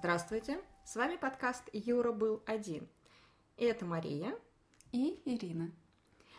Здравствуйте, 0.00 0.58
с 0.82 0.96
вами 0.96 1.16
подкаст 1.16 1.64
«Юра 1.74 2.10
был 2.10 2.42
один». 2.46 2.88
И 3.58 3.66
это 3.66 3.84
Мария. 3.84 4.34
И 4.92 5.20
Ирина. 5.26 5.70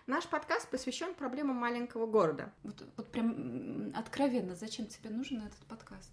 Наш 0.07 0.27
подкаст 0.27 0.67
посвящен 0.71 1.13
проблемам 1.13 1.57
маленького 1.57 2.07
города. 2.07 2.51
Вот, 2.63 2.83
вот 2.97 3.11
прям 3.11 3.93
откровенно, 3.95 4.55
зачем 4.55 4.87
тебе 4.87 5.11
нужен 5.11 5.43
этот 5.45 5.59
подкаст? 5.67 6.09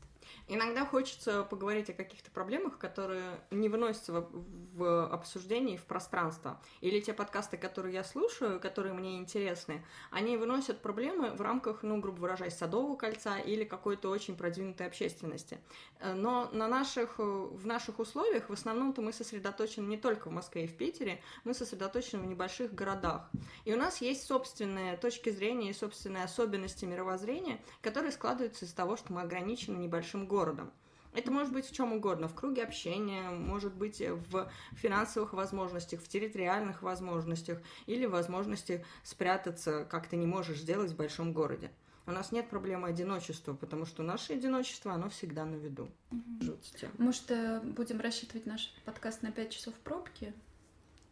Иногда 0.46 0.84
хочется 0.84 1.42
поговорить 1.44 1.90
о 1.90 1.92
каких-то 1.92 2.30
проблемах, 2.30 2.78
которые 2.78 3.40
не 3.50 3.68
выносятся 3.68 4.12
в, 4.12 4.28
в 4.74 5.06
обсуждение 5.12 5.76
в 5.76 5.84
пространство. 5.84 6.60
Или 6.80 7.00
те 7.00 7.12
подкасты, 7.12 7.56
которые 7.56 7.94
я 7.94 8.04
слушаю, 8.04 8.60
которые 8.60 8.94
мне 8.94 9.18
интересны, 9.18 9.84
они 10.10 10.36
выносят 10.36 10.80
проблемы 10.80 11.30
в 11.32 11.40
рамках, 11.40 11.82
ну, 11.82 12.00
грубо 12.00 12.20
выражаясь, 12.20 12.56
садового 12.56 12.96
кольца 12.96 13.38
или 13.38 13.64
какой-то 13.64 14.08
очень 14.10 14.36
продвинутой 14.36 14.86
общественности. 14.86 15.58
Э, 16.00 16.14
но 16.14 16.48
на 16.52 16.68
наших, 16.68 17.18
в 17.18 17.66
наших 17.66 17.98
условиях 17.98 18.48
в 18.48 18.52
основном-то 18.52 19.02
мы 19.02 19.12
сосредоточены 19.12 19.86
не 19.86 19.96
только 19.96 20.28
в 20.28 20.32
Москве 20.32 20.64
и 20.64 20.66
в 20.66 20.76
Питере, 20.76 21.20
мы 21.44 21.54
сосредоточены 21.54 22.22
в 22.22 22.26
небольших 22.26 22.74
городах. 22.74 23.30
И 23.64 23.72
у 23.72 23.76
нас 23.76 24.00
есть 24.00 24.26
собственные 24.26 24.96
точки 24.96 25.30
зрения 25.30 25.70
и 25.70 25.74
собственные 25.74 26.24
особенности 26.24 26.84
мировоззрения, 26.84 27.60
которые 27.82 28.12
складываются 28.12 28.64
из 28.64 28.72
того, 28.72 28.96
что 28.96 29.12
мы 29.12 29.22
ограничены 29.22 29.76
небольшим 29.76 30.17
городом 30.26 30.48
городом. 30.48 30.72
Это 31.14 31.30
может 31.32 31.52
быть 31.52 31.66
в 31.66 31.74
чем 31.74 31.92
угодно, 31.92 32.28
в 32.28 32.34
круге 32.34 32.62
общения, 32.62 33.30
может 33.30 33.74
быть 33.74 34.00
в 34.00 34.50
финансовых 34.76 35.32
возможностях, 35.32 36.00
в 36.00 36.08
территориальных 36.08 36.82
возможностях 36.82 37.58
или 37.86 38.06
возможности 38.06 38.84
спрятаться, 39.02 39.84
как 39.90 40.06
ты 40.06 40.16
не 40.16 40.26
можешь 40.26 40.58
сделать 40.58 40.92
в 40.92 40.96
большом 40.96 41.32
городе. 41.32 41.70
У 42.06 42.10
нас 42.10 42.30
нет 42.32 42.48
проблемы 42.48 42.88
одиночества, 42.88 43.52
потому 43.52 43.84
что 43.84 44.02
наше 44.02 44.34
одиночество, 44.34 44.92
оно 44.92 45.08
всегда 45.08 45.44
на 45.44 45.56
виду. 45.56 45.90
Угу. 46.10 46.58
Может, 46.98 47.30
э, 47.30 47.60
будем 47.60 48.00
рассчитывать 48.00 48.46
наш 48.46 48.72
подкаст 48.84 49.22
на 49.22 49.30
5 49.30 49.50
часов 49.50 49.74
пробки? 49.74 50.32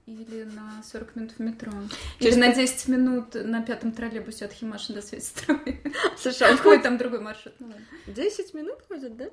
Или 0.07 0.45
на 0.45 0.83
40 0.85 1.17
минут 1.17 1.33
в 1.33 1.39
метро. 1.41 1.73
Через... 2.21 2.37
Или 2.37 2.41
на 2.41 2.55
10 2.55 2.89
минут 2.89 3.35
на 3.35 3.61
пятом 3.63 3.91
троллейбусе 3.91 4.45
от 4.45 4.53
Химаши 4.53 4.93
до 4.93 5.03
Светстроя. 5.03 5.81
Слушай, 6.17 6.53
а 6.53 6.57
какой 6.57 6.81
там 6.81 6.97
другой 6.97 7.21
маршрут? 7.21 7.55
Ну, 7.59 7.67
ладно. 7.67 7.85
10 8.07 8.55
минут 8.55 8.79
ходит, 8.87 9.17
да? 9.17 9.31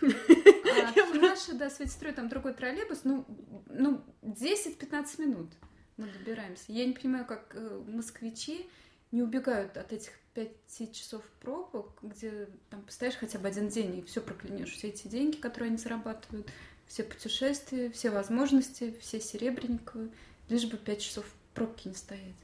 А 0.00 0.06
Химаши 0.92 1.52
до 1.52 1.68
Светстроя 1.68 2.14
там 2.14 2.30
другой 2.30 2.54
троллейбус, 2.54 3.00
ну, 3.04 3.26
ну 3.66 4.02
10-15 4.22 5.20
минут 5.20 5.50
мы 5.98 6.06
добираемся. 6.06 6.64
Я 6.68 6.86
не 6.86 6.94
понимаю, 6.94 7.26
как 7.26 7.54
э, 7.54 7.82
москвичи 7.86 8.66
не 9.12 9.22
убегают 9.22 9.76
от 9.76 9.92
этих 9.92 10.12
пяти 10.32 10.92
часов 10.92 11.22
пробок, 11.40 11.98
где 12.02 12.48
там 12.70 12.82
постоишь 12.82 13.16
хотя 13.16 13.38
бы 13.38 13.48
один 13.48 13.68
день 13.68 13.98
и 13.98 14.02
все 14.02 14.20
проклянешь, 14.20 14.72
все 14.72 14.88
эти 14.88 15.08
деньги, 15.08 15.36
которые 15.36 15.68
они 15.68 15.76
зарабатывают, 15.76 16.48
все 16.90 17.04
путешествия, 17.04 17.88
все 17.90 18.10
возможности, 18.10 18.92
все 19.00 19.20
серебряниковые, 19.20 20.10
лишь 20.48 20.66
бы 20.66 20.76
пять 20.76 21.00
часов 21.00 21.24
пробки 21.54 21.86
не 21.86 21.94
стоять. 21.94 22.34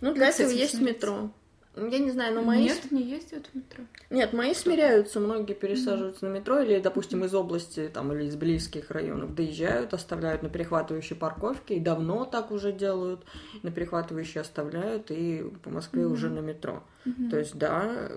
Ну, 0.00 0.14
для 0.14 0.28
этого 0.28 0.48
есть 0.48 0.80
метро. 0.80 1.30
Я 1.76 1.98
не 2.00 2.10
знаю, 2.10 2.34
но 2.34 2.42
мои... 2.42 2.64
Нет, 2.64 2.90
не 2.90 3.02
ездят 3.02 3.46
в 3.46 3.54
метро. 3.54 3.84
Нет, 4.10 4.32
мои 4.32 4.54
смиряются, 4.54 5.20
многие 5.20 5.54
пересаживаются 5.54 6.26
mm-hmm. 6.26 6.28
на 6.28 6.34
метро, 6.34 6.60
или, 6.60 6.80
допустим, 6.80 7.24
из 7.24 7.32
области 7.32 7.88
там, 7.92 8.12
или 8.12 8.24
из 8.24 8.34
близких 8.34 8.90
районов 8.90 9.36
доезжают, 9.36 9.94
оставляют 9.94 10.42
на 10.42 10.48
перехватывающей 10.48 11.14
парковке, 11.14 11.76
и 11.76 11.80
давно 11.80 12.24
так 12.24 12.50
уже 12.50 12.72
делают, 12.72 13.24
на 13.62 13.70
перехватывающей 13.70 14.40
оставляют, 14.40 15.12
и 15.12 15.44
по 15.62 15.70
Москве 15.70 16.02
mm-hmm. 16.02 16.12
уже 16.12 16.28
на 16.28 16.40
метро. 16.40 16.82
Mm-hmm. 17.06 17.30
То 17.30 17.38
есть, 17.38 17.56
да, 17.56 18.10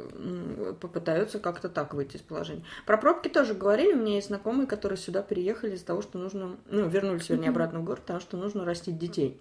попытаются 0.82 1.40
как-то 1.40 1.70
так 1.70 1.94
выйти 1.94 2.18
из 2.18 2.22
положения. 2.22 2.64
Про 2.88 2.98
пробки 2.98 3.28
тоже 3.28 3.54
говорили, 3.54 3.94
у 3.94 3.98
меня 3.98 4.16
есть 4.16 4.28
знакомые, 4.28 4.66
которые 4.66 4.98
сюда 4.98 5.22
переехали 5.22 5.76
из-за 5.76 5.86
того, 5.86 6.02
что 6.02 6.18
нужно, 6.18 6.58
ну, 6.72 6.88
вернулись, 6.88 7.30
вернее, 7.30 7.48
mm-hmm. 7.48 7.50
обратно 7.52 7.80
в 7.82 7.84
город, 7.84 8.02
потому 8.02 8.20
что 8.20 8.36
нужно 8.36 8.66
растить 8.66 8.98
детей. 8.98 9.40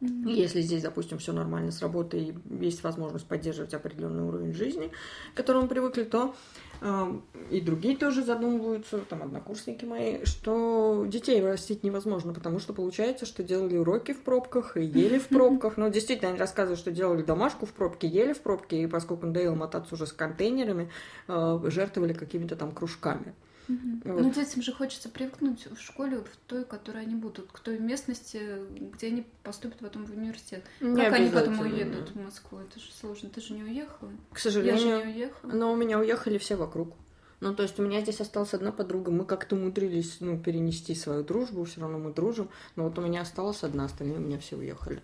Mm-hmm. 0.00 0.30
Если 0.30 0.60
здесь, 0.60 0.82
допустим, 0.82 1.16
все 1.18 1.32
нормально 1.32 1.72
с 1.72 1.80
работой 1.80 2.20
и 2.20 2.64
есть 2.64 2.82
возможность 2.82 3.26
поддерживать 3.26 3.72
определенный 3.72 4.24
уровень 4.24 4.52
жизни, 4.52 4.90
к 5.32 5.36
которому 5.36 5.68
привыкли, 5.68 6.04
то 6.04 6.34
э, 6.82 7.20
и 7.50 7.62
другие 7.62 7.96
тоже 7.96 8.22
задумываются, 8.22 8.98
там 8.98 9.22
однокурсники 9.22 9.86
мои, 9.86 10.22
что 10.24 11.06
детей 11.08 11.42
растить 11.42 11.82
невозможно, 11.82 12.34
потому 12.34 12.58
что 12.58 12.74
получается, 12.74 13.24
что 13.24 13.42
делали 13.42 13.78
уроки 13.78 14.12
в 14.12 14.20
пробках 14.20 14.76
и 14.76 14.84
ели 14.84 15.18
в 15.18 15.28
пробках. 15.28 15.78
Ну, 15.78 15.88
действительно, 15.88 16.28
они 16.28 16.38
рассказывают, 16.38 16.78
что 16.78 16.90
делали 16.90 17.22
домашку 17.22 17.64
в 17.64 17.72
пробке, 17.72 18.06
ели 18.06 18.34
в 18.34 18.42
пробке, 18.42 18.82
и 18.82 18.86
поскольку 18.86 19.26
надоело 19.26 19.54
мотаться 19.54 19.94
уже 19.94 20.06
с 20.06 20.12
контейнерами, 20.12 20.90
э, 21.28 21.60
жертвовали 21.64 22.12
какими-то 22.12 22.54
там 22.54 22.72
кружками. 22.72 23.34
Угу. 23.68 24.12
Вот. 24.12 24.22
Ну, 24.22 24.30
детям 24.32 24.62
же 24.62 24.72
хочется 24.72 25.08
привыкнуть 25.08 25.66
в 25.66 25.80
школе, 25.80 26.18
в 26.18 26.36
той, 26.46 26.64
которой 26.64 27.02
они 27.02 27.14
будут, 27.14 27.50
к 27.50 27.58
той 27.60 27.78
местности, 27.78 28.40
где 28.70 29.08
они 29.08 29.26
поступят 29.42 29.78
потом 29.78 30.06
в 30.06 30.12
университет. 30.12 30.64
Не 30.80 30.96
как 30.96 31.14
они 31.14 31.30
потом 31.30 31.60
уедут 31.60 32.10
в 32.10 32.22
Москву? 32.22 32.58
Это 32.58 32.78
же 32.78 32.92
сложно. 32.92 33.28
Ты 33.28 33.40
же 33.40 33.54
не 33.54 33.62
уехала? 33.62 34.10
К 34.32 34.38
сожалению. 34.38 34.88
Я 34.88 34.98
же 34.98 35.06
не 35.06 35.14
уехала. 35.14 35.52
Но 35.52 35.72
у 35.72 35.76
меня 35.76 35.98
уехали 35.98 36.38
все 36.38 36.56
вокруг. 36.56 36.94
Ну, 37.40 37.54
то 37.54 37.62
есть 37.62 37.78
у 37.78 37.82
меня 37.82 38.00
здесь 38.00 38.20
осталась 38.20 38.54
одна 38.54 38.72
подруга. 38.72 39.10
Мы 39.10 39.24
как-то 39.24 39.56
умудрились, 39.56 40.18
ну, 40.20 40.38
перенести 40.38 40.94
свою 40.94 41.22
дружбу, 41.22 41.64
все 41.64 41.80
равно 41.80 41.98
мы 41.98 42.12
дружим. 42.12 42.48
Но 42.76 42.84
вот 42.84 42.98
у 42.98 43.02
меня 43.02 43.22
осталась 43.22 43.62
одна, 43.62 43.84
остальные 43.84 44.18
у 44.18 44.22
меня 44.22 44.38
все 44.38 44.56
уехали. 44.56 45.02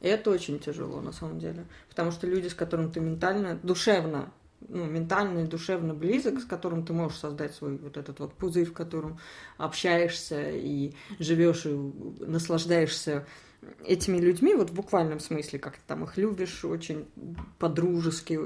И 0.00 0.08
это 0.08 0.30
очень 0.30 0.58
тяжело, 0.58 1.00
на 1.00 1.12
самом 1.12 1.38
деле. 1.38 1.66
Потому 1.88 2.10
что 2.10 2.26
люди, 2.26 2.48
с 2.48 2.54
которыми 2.54 2.90
ты 2.90 3.00
ментально, 3.00 3.58
душевно 3.62 4.30
ну, 4.68 4.84
ментально 4.84 5.40
и 5.40 5.46
душевно 5.46 5.94
близок, 5.94 6.40
с 6.40 6.44
которым 6.44 6.84
ты 6.84 6.92
можешь 6.92 7.18
создать 7.18 7.54
свой 7.54 7.76
вот 7.78 7.96
этот 7.96 8.20
вот 8.20 8.34
пузырь, 8.34 8.66
в 8.66 8.72
котором 8.72 9.18
общаешься 9.56 10.50
и 10.50 10.94
живешь 11.18 11.66
и 11.66 11.70
наслаждаешься 11.70 13.26
этими 13.84 14.18
людьми, 14.18 14.54
вот 14.54 14.70
в 14.70 14.74
буквальном 14.74 15.20
смысле, 15.20 15.58
как 15.58 15.74
ты 15.74 15.82
там 15.86 16.04
их 16.04 16.16
любишь 16.16 16.64
очень 16.64 17.06
по-дружески, 17.58 18.38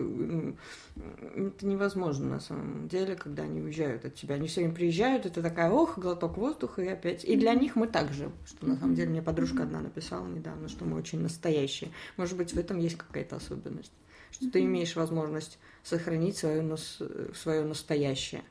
это 1.37 1.67
невозможно 1.67 2.31
на 2.31 2.41
самом 2.41 2.89
деле, 2.89 3.15
когда 3.15 3.45
они 3.45 3.61
уезжают 3.61 4.05
от 4.05 4.15
тебя. 4.15 4.35
Они 4.37 4.49
все 4.49 4.63
время 4.63 4.75
приезжают, 4.75 5.27
это 5.27 5.43
такая, 5.43 5.71
ох, 5.71 5.99
глоток 5.99 6.37
воздуха, 6.37 6.83
и 6.83 6.89
опять. 6.89 7.25
И 7.25 7.37
для 7.37 7.55
них 7.55 7.77
мы 7.77 7.87
также, 7.87 8.33
что 8.45 8.67
на 8.67 8.77
самом 8.77 8.95
деле 8.95 9.11
мне 9.11 9.23
подружка 9.23 9.63
одна 9.63 9.81
написала 9.81 10.27
недавно, 10.27 10.69
что 10.69 10.85
мы 10.85 10.97
очень 10.97 11.21
настоящие. 11.21 11.91
Может 12.17 12.37
быть, 12.37 12.53
в 12.53 12.59
этом 12.59 12.79
есть 12.79 12.97
какая-то 12.97 13.37
особенность, 13.37 13.93
что 14.35 14.51
ты 14.51 14.63
имеешь 14.63 14.97
возможность 14.97 15.59
сохранить 15.83 16.37
свое, 16.37 16.77
свое 17.35 17.65
настоящее. 17.65 18.43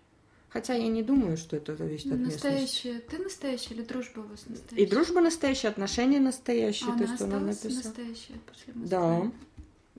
Хотя 0.49 0.75
я 0.75 0.87
не 0.87 1.01
думаю, 1.01 1.35
что 1.35 1.57
это 1.57 1.75
зависит 1.75 2.11
от 2.11 2.19
настоящее. 2.19 2.93
местности. 2.93 3.15
Ты 3.17 3.23
настоящая 3.23 3.73
или 3.73 3.81
дружба 3.81 4.19
у 4.19 4.23
вас 4.23 4.45
настоящая? 4.47 4.85
И 4.85 4.89
дружба 4.89 5.21
настоящая, 5.21 5.67
отношения 5.69 6.19
настоящие. 6.19 6.89
А 6.89 6.97
то 6.97 7.03
она 7.03 7.11
есть 7.11 7.21
она 7.21 7.39
написала. 7.39 7.73
настоящая 7.73 8.39
после 8.47 8.73
Москвы? 8.73 9.31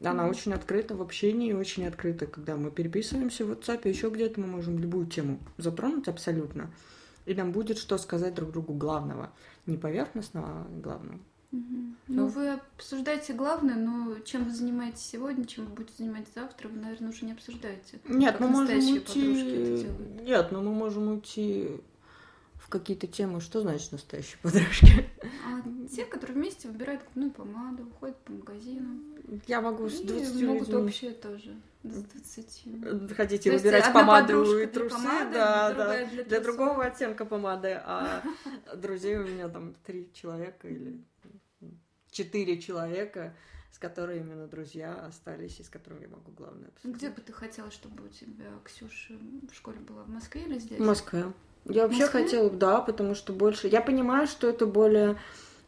Да. 0.00 0.10
Она 0.10 0.26
mm 0.26 0.30
очень 0.30 0.52
открыта 0.52 0.94
в 0.96 1.02
общении, 1.02 1.52
очень 1.52 1.86
открыта, 1.86 2.26
когда 2.26 2.56
мы 2.56 2.70
переписываемся 2.70 3.44
в 3.44 3.52
WhatsApp, 3.52 3.88
еще 3.88 4.10
где-то 4.10 4.40
мы 4.40 4.46
можем 4.46 4.78
любую 4.78 5.06
тему 5.06 5.38
затронуть 5.56 6.08
абсолютно. 6.08 6.70
И 7.26 7.34
нам 7.34 7.52
будет 7.52 7.78
что 7.78 7.96
сказать 7.98 8.34
друг 8.34 8.52
другу 8.52 8.74
главного. 8.74 9.32
Не 9.66 9.76
поверхностного, 9.76 10.46
а 10.46 10.66
главного. 10.80 11.20
Угу. 11.54 11.94
Ну, 12.08 12.26
вы 12.26 12.50
обсуждаете 12.50 13.32
главное, 13.32 13.76
но 13.76 14.18
чем 14.20 14.44
вы 14.44 14.50
занимаетесь 14.50 15.02
сегодня, 15.02 15.46
чем 15.46 15.66
вы 15.66 15.74
будете 15.74 15.94
заниматься 15.98 16.32
завтра, 16.34 16.68
вы, 16.68 16.80
наверное, 16.80 17.10
уже 17.10 17.24
не 17.24 17.32
обсуждаете. 17.32 18.00
Нет, 18.08 18.40
мы 18.40 18.48
можем 18.48 18.76
уйти... 18.76 19.86
Нет, 20.22 20.50
но 20.50 20.60
мы 20.62 20.72
можем 20.72 21.08
уйти 21.08 21.80
в 22.56 22.68
какие-то 22.68 23.06
темы. 23.06 23.40
Что 23.40 23.60
значит 23.60 23.92
настоящие 23.92 24.38
подружки? 24.42 25.08
А 25.46 25.62
те, 25.94 26.04
которые 26.04 26.36
вместе 26.36 26.66
выбирают 26.66 27.02
губную 27.04 27.30
помаду, 27.30 27.88
ходят 28.00 28.16
по 28.18 28.32
магазину. 28.32 29.00
Я 29.46 29.60
могу 29.60 29.88
с 29.88 30.00
20 30.00 30.34
И 30.34 30.46
могут 30.46 30.68
людьми. 30.68 30.88
общее 30.88 31.12
тоже. 31.12 31.54
С 31.84 32.02
20. 32.02 33.14
Хотите 33.16 33.50
То 33.50 33.56
выбирать 33.56 33.92
помаду 33.92 34.58
и 34.58 34.66
трусы, 34.66 34.96
помады, 34.96 35.34
да, 35.34 35.72
да. 35.72 36.06
Для, 36.06 36.24
для 36.24 36.40
другого 36.40 36.84
оттенка 36.84 37.24
помады, 37.24 37.80
а 37.84 38.22
друзей 38.76 39.18
у 39.18 39.26
меня 39.26 39.48
там 39.48 39.74
три 39.84 40.08
человека 40.12 40.66
или 40.66 40.98
четыре 42.14 42.60
человека, 42.60 43.34
с 43.72 43.78
которыми 43.78 44.20
именно 44.20 44.46
друзья 44.46 44.94
остались, 44.94 45.60
и 45.60 45.64
с 45.64 45.68
которыми 45.68 46.02
я 46.02 46.08
могу 46.08 46.30
главное 46.32 46.68
обсудить. 46.68 46.96
Где 46.96 47.10
бы 47.10 47.20
ты 47.20 47.32
хотела, 47.32 47.70
чтобы 47.70 48.04
у 48.04 48.08
тебя 48.08 48.46
Ксюша 48.64 49.14
в 49.50 49.54
школе 49.54 49.80
была? 49.80 50.04
В 50.04 50.08
Москве 50.08 50.44
или 50.44 50.58
здесь? 50.58 50.78
В 50.78 50.84
Москве. 50.84 51.32
Я 51.64 51.82
вообще 51.82 52.02
Москве? 52.02 52.22
хотела, 52.22 52.50
да, 52.50 52.80
потому 52.80 53.14
что 53.14 53.32
больше... 53.32 53.68
Я 53.68 53.80
понимаю, 53.80 54.26
что 54.26 54.48
это 54.48 54.66
более 54.66 55.18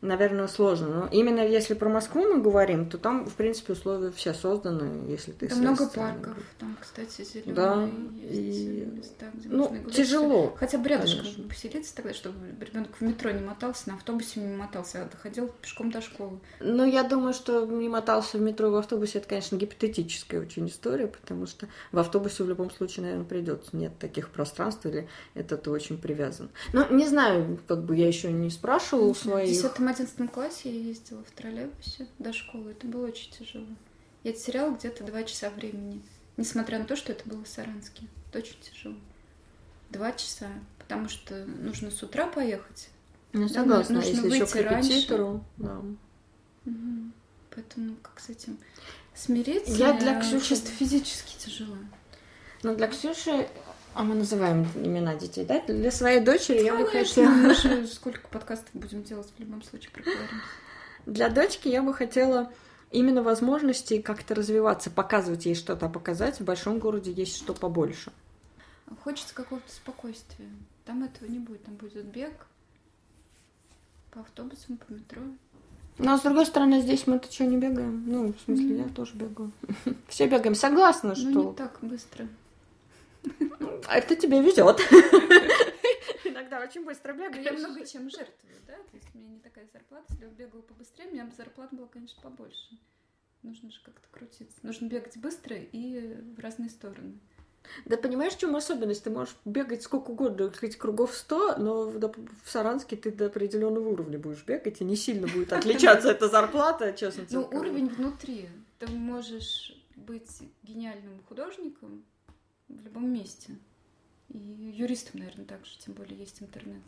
наверное, 0.01 0.47
сложно. 0.49 0.89
Но 0.89 1.09
именно 1.11 1.41
если 1.41 1.75
про 1.75 1.89
Москву 1.89 2.23
мы 2.23 2.41
говорим, 2.43 2.89
то 2.89 2.99
там, 2.99 3.27
в 3.27 3.35
принципе, 3.35 3.73
условия 3.73 4.11
все 4.13 4.35
созданы, 4.35 5.09
если 5.11 5.33
ты 5.33 5.49
Там 5.49 5.59
много 5.61 5.87
парков, 5.89 6.37
там, 6.59 6.77
кстати, 6.81 7.23
зеленые 7.23 7.55
Да, 7.55 7.89
есть 8.31 8.59
и- 8.59 8.85
места, 8.87 9.27
где 9.35 9.49
Ну, 9.49 9.65
можно 9.65 9.79
гулять. 9.81 9.97
тяжело. 9.97 10.55
Хотя 10.59 10.79
бы 10.79 10.89
рядышком 10.89 11.23
конечно. 11.25 11.45
поселиться 11.49 11.95
тогда, 11.97 12.15
чтобы 12.15 12.37
ребенок 12.61 12.91
в 12.99 13.01
метро 13.03 13.31
не 13.31 13.43
мотался, 13.45 13.89
на 13.89 13.95
автобусе 13.97 14.41
не 14.41 14.55
мотался, 14.57 15.03
а 15.03 15.09
доходил 15.09 15.51
пешком 15.63 15.91
до 15.91 16.01
школы. 16.01 16.39
Ну, 16.61 16.85
я 16.85 17.03
думаю, 17.03 17.33
что 17.35 17.65
не 17.67 17.89
мотался 17.89 18.39
в 18.39 18.41
метро 18.41 18.69
и 18.69 18.71
в 18.71 18.77
автобусе, 18.77 19.19
это, 19.19 19.29
конечно, 19.29 19.57
гипотетическая 19.57 20.41
очень 20.41 20.69
история, 20.69 21.07
потому 21.07 21.47
что 21.47 21.69
в 21.93 21.99
автобусе 21.99 22.45
в 22.45 22.49
любом 22.49 22.71
случае, 22.71 23.05
наверное, 23.05 23.27
придется. 23.27 23.77
Нет 23.77 23.99
таких 23.99 24.31
пространств, 24.31 24.85
или 24.87 25.09
это 25.35 25.57
ты 25.57 25.71
очень 25.71 25.99
привязан. 25.99 26.51
Ну, 26.73 26.85
не 26.95 27.07
знаю, 27.07 27.59
как 27.67 27.83
бы 27.85 27.97
я 27.97 28.07
еще 28.07 28.33
не 28.33 28.51
спрашивала 28.51 29.07
у 29.07 29.15
В 29.93 29.97
своих. 29.97 30.11
10-11 30.11 30.29
классе 30.29 30.71
я 30.71 30.81
ездила 30.89 31.23
в 31.25 31.31
троллейбусе 31.31 32.07
до 32.19 32.33
школы. 32.33 32.73
Это 32.73 32.87
было 32.87 33.07
очень 33.07 33.31
тяжело. 33.33 33.67
Я 34.25 34.33
теряла 34.33 34.75
где-то 34.75 35.05
два 35.05 35.23
часа 35.25 35.51
времени. 35.51 36.03
Несмотря 36.37 36.79
на 36.79 36.85
то, 36.85 36.97
что 36.97 37.13
это 37.13 37.29
было 37.29 37.43
в 37.45 37.49
Саранске. 37.49 38.07
Это 38.29 38.39
очень 38.39 38.57
тяжело. 38.61 38.97
Два 39.91 40.13
часа. 40.13 40.49
Потому 40.79 41.09
что 41.09 41.45
нужно 41.47 41.91
с 41.91 42.03
утра 42.03 42.27
поехать. 42.27 42.89
Ну, 43.33 43.49
Да, 43.49 43.55
согласна, 43.55 43.97
нужно 43.97 44.09
если 44.09 44.27
еще 44.35 44.47
к 44.47 44.55
выйти 44.55 44.65
раньше. 44.67 44.91
репетитору. 44.91 45.45
Да. 45.57 45.83
Мгм. 46.65 47.13
Поэтому 47.55 47.97
как 48.03 48.21
с 48.21 48.29
этим 48.29 48.59
смириться? 49.15 49.73
Я 49.73 49.93
для 49.95 50.21
Ксюши- 50.21 50.49
чисто 50.49 50.71
физически 50.71 51.37
тяжело. 51.39 51.77
Но 52.63 52.75
для 52.75 52.89
Ксюши, 52.89 53.49
а 53.97 54.03
мы 54.03 54.15
называем 54.15 54.67
имена 54.75 55.15
детей, 55.15 55.47
да? 55.47 55.61
Для 55.67 55.91
своей 55.91 56.21
дочери 56.21 56.63
я 56.63 56.77
бы 56.77 56.87
хотела... 56.87 57.31
мы 57.31 57.55
же 57.55 57.87
сколько 57.87 58.29
подкастов 58.29 58.69
будем 58.75 59.03
делать 59.03 59.29
в 59.35 59.41
любом 59.41 59.63
случае 59.63 59.91
проговорим. 59.91 60.43
Для 61.07 61.31
дочки 61.31 61.69
я 61.69 61.83
бы 61.83 61.95
хотела 61.95 62.53
именно 62.91 63.23
возможности 63.23 64.03
как-то 64.03 64.35
развиваться, 64.35 64.91
показывать 64.91 65.47
ей 65.47 65.55
что-то, 65.55 65.87
а 65.87 65.89
показать 65.89 66.41
в 66.41 66.45
большом 66.45 66.79
городе 66.79 67.11
есть 67.11 67.37
что 67.37 67.55
побольше. 67.55 68.13
Хочется 69.03 69.35
какого-то 69.35 69.73
спокойствия. 69.73 70.51
Там 70.85 71.03
этого 71.03 71.31
не 71.31 71.39
будет. 71.39 71.65
Там 71.65 71.77
будет 71.77 72.05
бег 72.05 72.35
по 74.11 74.21
автобусам, 74.21 74.77
по 74.77 74.93
метро. 74.93 75.23
Но, 75.97 76.13
а 76.13 76.19
с 76.19 76.21
другой 76.21 76.45
стороны, 76.45 76.83
здесь 76.83 77.07
мы-то 77.07 77.33
что, 77.33 77.47
не 77.47 77.57
бегаем? 77.57 78.05
Ну, 78.07 78.35
в 78.35 78.41
смысле, 78.45 78.77
я 78.77 78.89
тоже 78.91 79.15
бегаю. 79.15 79.53
Все 80.09 80.27
бегаем. 80.27 80.55
Согласна, 80.55 81.15
Ну, 81.17 81.25
не 81.25 81.33
что 81.33 81.53
так 81.55 81.79
быстро. 81.81 82.29
А 83.87 83.99
это 83.99 84.17
тебе 84.17 84.41
везет. 84.41 84.81
Иногда 86.25 86.61
очень 86.61 86.85
быстро 86.85 87.15
Я 87.17 87.31
бегаешь. 87.31 87.59
много 87.59 87.87
чем 87.87 88.11
жертвую, 88.11 88.55
да? 88.67 88.75
То 88.75 88.95
есть 88.97 89.09
у 89.15 89.19
меня 89.19 89.29
не 89.31 89.41
такая 89.41 89.67
зарплата. 89.73 90.05
Если 90.11 90.27
бы 90.27 90.35
бегала 90.35 90.63
побыстрее, 90.63 91.09
у 91.09 91.13
меня 91.13 91.25
бы 91.25 91.33
зарплата 91.37 91.75
была, 91.75 91.89
конечно, 91.89 92.21
побольше. 92.23 92.79
Нужно 93.43 93.71
же 93.71 93.81
как-то 93.83 94.09
крутиться. 94.11 94.59
Нужно 94.63 94.87
бегать 94.87 95.17
быстро 95.19 95.57
и 95.57 96.17
в 96.37 96.39
разные 96.41 96.71
стороны. 96.71 97.19
Да 97.85 97.97
понимаешь, 97.97 98.33
в 98.35 98.39
чем 98.39 98.55
особенность? 98.55 99.05
Ты 99.05 99.11
можешь 99.11 99.35
бегать 99.45 99.83
сколько 99.83 100.11
угодно, 100.11 100.53
хоть 100.53 100.77
кругов 100.77 101.15
100, 101.15 101.57
но 101.59 101.83
в, 101.91 102.13
Саранске 102.45 102.97
ты 102.97 103.11
до 103.11 103.27
определенного 103.27 103.89
уровня 103.89 104.19
будешь 104.19 104.45
бегать, 104.45 104.81
и 104.81 104.85
не 104.85 104.95
сильно 104.97 105.27
будет 105.27 105.53
отличаться 105.53 106.11
эта 106.11 106.29
зарплата, 106.29 106.93
честно 106.93 107.25
Ну, 107.31 107.49
уровень 107.53 107.89
внутри. 107.89 108.49
Ты 108.79 108.87
можешь 108.89 109.73
быть 109.97 110.43
гениальным 110.63 111.21
художником 111.29 112.05
в 112.69 112.85
любом 112.85 113.13
месте. 113.13 113.57
И 114.33 114.39
юристом, 114.39 115.21
наверное, 115.21 115.45
также, 115.47 115.79
тем 115.79 115.95
более 115.95 116.19
есть 116.19 116.43
интернет. 116.43 116.83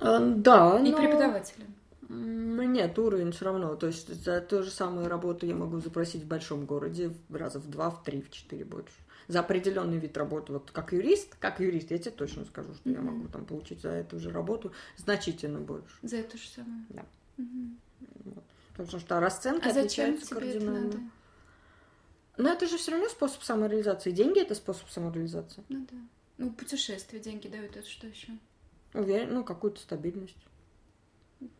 А, 0.00 0.18
Да, 0.20 0.78
И 0.80 0.90
но- 0.90 0.96
преподавателем. 0.96 1.74
М, 2.08 2.72
Нет, 2.72 2.98
уровень 2.98 3.32
все 3.32 3.44
равно. 3.46 3.74
То 3.76 3.86
есть 3.88 4.08
за 4.22 4.40
ту 4.40 4.62
же 4.62 4.70
самую 4.70 5.08
работу 5.08 5.46
я 5.46 5.54
могу 5.54 5.78
запросить 5.80 6.22
в 6.22 6.26
большом 6.26 6.66
городе 6.66 7.12
в 7.28 7.36
раза 7.36 7.58
в 7.58 7.68
два, 7.70 7.90
в 7.90 8.02
три, 8.02 8.20
в 8.22 8.30
четыре 8.30 8.64
больше. 8.64 8.94
За 9.28 9.40
определенный 9.40 9.98
вид 9.98 10.16
работы. 10.16 10.52
Вот 10.52 10.70
как 10.72 10.92
юрист, 10.92 11.36
как 11.38 11.60
юрист, 11.60 11.90
я 11.90 11.98
тебе 11.98 12.10
точно 12.10 12.44
скажу, 12.44 12.74
что 12.74 12.90
я 12.90 13.00
Мгм. 13.00 13.14
могу 13.14 13.28
там 13.28 13.44
получить 13.46 13.80
за 13.80 13.90
эту 13.90 14.18
же 14.18 14.30
работу 14.30 14.72
значительно 14.96 15.60
больше. 15.60 15.94
За 16.02 16.16
это 16.16 16.36
же 16.36 16.48
самое. 16.48 16.84
Да. 16.90 17.04
Мгм. 17.38 17.78
Потому 18.76 19.00
что 19.00 19.20
расценки 19.20 19.68
А 19.68 19.72
зачем 19.72 20.14
отличаются 20.14 20.26
тебе 20.26 20.36
это 20.50 20.50
кардинально. 20.60 20.84
надо? 20.86 20.98
Но 22.36 22.50
это 22.50 22.66
же 22.66 22.78
все 22.78 22.92
равно 22.92 23.08
способ 23.08 23.42
самореализации. 23.42 24.10
Деньги 24.10 24.40
это 24.40 24.54
способ 24.54 24.88
самореализации. 24.88 25.62
Ну 25.68 25.86
да. 25.90 25.96
Ну, 26.38 26.50
путешествия 26.50 27.18
деньги 27.20 27.48
дают, 27.48 27.76
это 27.76 27.88
что 27.88 28.06
еще? 28.06 28.28
Уверен, 28.94 29.34
ну, 29.34 29.44
какую-то 29.44 29.80
стабильность. 29.80 30.36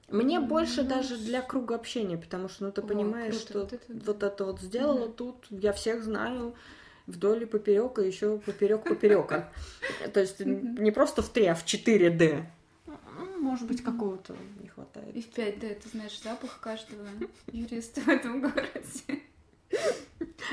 Мне 0.08 0.38
Ну, 0.40 0.46
больше 0.46 0.82
ну, 0.82 0.88
даже 0.88 1.16
для 1.16 1.40
круга 1.42 1.74
общения, 1.74 2.16
потому 2.18 2.48
что, 2.48 2.64
ну, 2.64 2.72
ты 2.72 2.80
О, 2.82 2.86
понимаешь, 2.86 3.34
круто, 3.34 3.48
что 3.48 3.60
вот 3.60 3.72
это 3.72 3.84
да. 3.88 4.02
вот 4.06 4.22
это 4.22 4.44
вот 4.44 4.60
сделала 4.60 5.06
Мгм. 5.06 5.12
тут, 5.14 5.46
я 5.50 5.72
всех 5.72 6.04
знаю 6.04 6.54
вдоль 7.06 7.42
и 7.42 7.46
поперек, 7.46 7.98
и 7.98 8.06
еще 8.06 8.38
поперек 8.38 8.84
поперека. 8.84 9.52
То 10.12 10.20
есть 10.20 10.40
не 10.40 10.90
просто 10.90 11.22
в 11.22 11.28
3, 11.30 11.46
а 11.46 11.54
в 11.54 11.64
4D. 11.64 12.44
Может 13.38 13.66
быть, 13.66 13.82
какого-то 13.82 14.36
не 14.60 14.68
хватает. 14.68 15.14
И 15.16 15.20
в 15.22 15.28
5D 15.30 15.80
ты 15.82 15.88
знаешь 15.88 16.20
запах 16.22 16.60
каждого 16.60 17.06
юриста 17.50 18.00
в 18.02 18.08
этом 18.08 18.40
городе. 18.40 19.22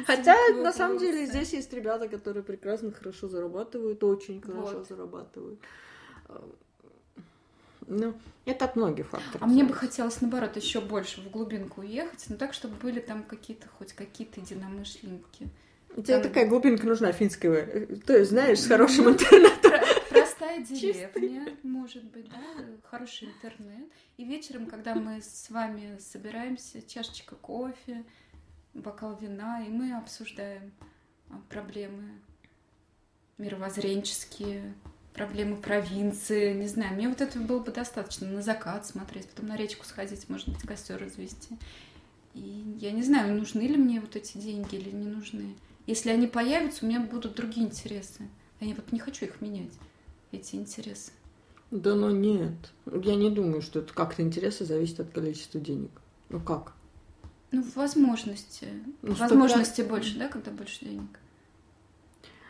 Хотя, 0.05 0.35
Цвет 0.47 0.63
на 0.63 0.73
самом 0.73 0.97
деле, 0.97 1.25
здесь 1.25 1.53
есть 1.53 1.71
ребята, 1.73 2.07
которые 2.07 2.43
прекрасно 2.43 2.91
хорошо 2.91 3.27
зарабатывают, 3.27 4.03
очень 4.03 4.41
хорошо 4.41 4.77
Вот. 4.79 4.87
зарабатывают. 4.87 5.59
Ну, 7.87 8.13
это 8.45 8.65
от 8.65 8.75
многих 8.75 9.07
факторов. 9.07 9.41
А 9.41 9.47
мне 9.47 9.63
бы 9.63 9.73
хотелось, 9.73 10.21
наоборот, 10.21 10.55
еще 10.57 10.79
больше 10.79 11.21
в 11.21 11.31
глубинку 11.31 11.81
уехать, 11.81 12.25
но 12.29 12.35
так, 12.37 12.53
чтобы 12.53 12.75
были 12.75 12.99
там 12.99 13.23
какие-то, 13.23 13.67
хоть 13.79 13.93
какие-то 13.93 14.39
единомышленники. 14.41 15.47
Тебе 15.95 16.03
там- 16.05 16.21
такая 16.21 16.47
глубинка 16.47 16.85
нужна 16.85 17.11
финская. 17.11 17.51
э, 17.65 17.95
То 18.05 18.15
есть, 18.15 18.29
знаешь, 18.29 18.59
с 18.59 18.67
хорошим 18.67 19.09
интернетом. 19.09 19.71
Про- 19.71 19.79
Простая 20.11 20.63
деревня, 20.63 21.57
может 21.63 22.03
быть, 22.03 22.29
да, 22.29 22.37
хороший 22.83 23.29
интернет. 23.29 23.87
И 24.17 24.23
вечером, 24.23 24.67
когда 24.67 24.93
мы 24.93 25.21
с 25.21 25.49
вами 25.49 25.97
собираемся, 25.99 26.81
чашечка 26.83 27.35
кофе, 27.35 28.03
бокал 28.73 29.17
вина, 29.17 29.63
и 29.65 29.69
мы 29.69 29.93
обсуждаем 29.93 30.71
а, 31.29 31.41
проблемы 31.49 32.03
мировоззренческие, 33.37 34.73
проблемы 35.13 35.57
провинции, 35.57 36.53
не 36.53 36.67
знаю, 36.67 36.95
мне 36.95 37.09
вот 37.09 37.21
этого 37.21 37.43
было 37.43 37.59
бы 37.59 37.71
достаточно. 37.71 38.27
На 38.27 38.41
закат 38.41 38.85
смотреть, 38.85 39.27
потом 39.29 39.47
на 39.47 39.57
речку 39.57 39.85
сходить, 39.85 40.29
может 40.29 40.49
быть, 40.49 40.61
костер 40.61 40.99
развести. 40.99 41.57
И 42.33 42.77
я 42.79 42.91
не 42.91 43.03
знаю, 43.03 43.35
нужны 43.35 43.61
ли 43.61 43.75
мне 43.75 43.99
вот 43.99 44.15
эти 44.15 44.37
деньги 44.37 44.75
или 44.75 44.91
не 44.91 45.07
нужны. 45.07 45.55
Если 45.87 46.09
они 46.09 46.27
появятся, 46.27 46.85
у 46.85 46.87
меня 46.87 46.99
будут 46.99 47.35
другие 47.35 47.65
интересы. 47.65 48.29
А 48.59 48.65
я 48.65 48.75
вот 48.75 48.91
не 48.91 48.99
хочу 48.99 49.25
их 49.25 49.41
менять, 49.41 49.71
эти 50.31 50.55
интересы. 50.55 51.11
Да 51.71 51.95
ну 51.95 52.11
нет. 52.11 52.53
Я 52.85 53.15
не 53.15 53.29
думаю, 53.29 53.61
что 53.61 53.79
это 53.79 53.93
как-то 53.93 54.21
интересы 54.21 54.65
зависит 54.65 54.99
от 54.99 55.11
количества 55.11 55.59
денег. 55.59 55.91
Ну 56.29 56.39
как? 56.39 56.73
Ну, 57.51 57.63
возможности. 57.75 58.67
Ну, 59.01 59.13
возможности 59.13 59.81
больше, 59.81 60.17
да, 60.17 60.27
когда 60.27 60.51
больше 60.51 60.85
денег. 60.85 61.19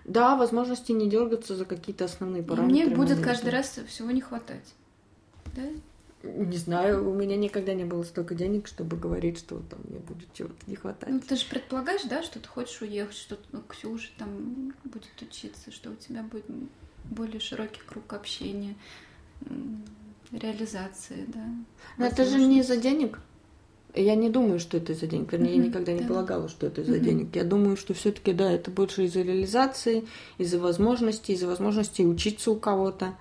Да, 0.05 0.35
возможности 0.35 0.91
не 0.91 1.09
дергаться 1.09 1.55
за 1.55 1.65
какие-то 1.65 2.05
основные 2.05 2.41
И 2.41 2.45
параметры. 2.45 2.85
мне 2.87 2.95
будет 2.95 3.17
момента. 3.17 3.29
каждый 3.29 3.49
раз 3.49 3.79
всего 3.87 4.11
не 4.11 4.21
хватать. 4.21 4.73
Да? 5.55 5.61
Не 6.23 6.57
знаю, 6.57 7.09
у 7.09 7.13
меня 7.13 7.37
никогда 7.37 7.73
не 7.73 7.85
было 7.85 8.03
столько 8.03 8.35
денег, 8.35 8.67
чтобы 8.67 8.97
говорить, 8.97 9.37
что 9.37 9.61
там 9.69 9.79
мне 9.87 9.99
будет 9.99 10.33
чего-то 10.33 10.57
не 10.67 10.75
хватать. 10.75 11.09
Ну, 11.09 11.19
ты 11.21 11.37
же 11.37 11.45
предполагаешь, 11.45 12.03
да, 12.03 12.23
что 12.23 12.39
ты 12.39 12.47
хочешь 12.47 12.81
уехать, 12.81 13.15
что 13.15 13.37
ну, 13.53 13.61
Ксюша 13.61 14.09
там 14.17 14.73
будет 14.83 15.21
учиться, 15.21 15.71
что 15.71 15.91
у 15.91 15.95
тебя 15.95 16.23
будет 16.23 16.45
более 17.05 17.39
широкий 17.39 17.81
круг 17.87 18.11
общения, 18.11 18.75
реализации, 20.31 21.25
да. 21.27 21.45
Но 21.97 22.05
это 22.05 22.25
же 22.25 22.37
не 22.39 22.59
из-за 22.59 22.77
денег. 22.77 23.19
Я 23.95 24.15
не 24.15 24.29
думаю, 24.29 24.59
что 24.59 24.77
это 24.77 24.93
из-за 24.93 25.07
денег. 25.07 25.31
Вернее, 25.31 25.53
я 25.53 25.59
Мгм, 25.59 25.67
никогда 25.69 25.93
не 25.93 26.01
да. 26.01 26.07
полагала, 26.07 26.47
что 26.47 26.67
это 26.67 26.81
из-за 26.81 26.95
Мгм. 26.97 27.03
денег. 27.03 27.35
Я 27.35 27.43
думаю, 27.43 27.75
что 27.75 27.93
все-таки, 27.93 28.33
да, 28.33 28.51
это 28.51 28.69
больше 28.69 29.05
из-за 29.05 29.21
реализации, 29.21 30.05
из-за 30.37 30.59
возможностей, 30.59 31.33
из-за 31.33 31.47
возможности 31.47 32.03
учиться 32.03 32.51
у 32.51 32.55
кого-то 32.55 33.15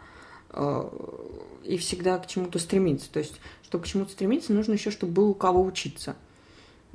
э, 0.51 0.91
и 1.65 1.77
всегда 1.79 2.19
к 2.19 2.27
чему-то 2.27 2.59
стремиться. 2.59 3.11
То 3.11 3.19
есть, 3.19 3.41
чтобы 3.63 3.85
к 3.85 3.87
чему-то 3.87 4.13
стремиться, 4.13 4.53
нужно 4.53 4.75
еще, 4.75 4.91
чтобы 4.91 5.13
было 5.13 5.29
у 5.29 5.35
кого 5.35 5.63
учиться. 5.63 6.17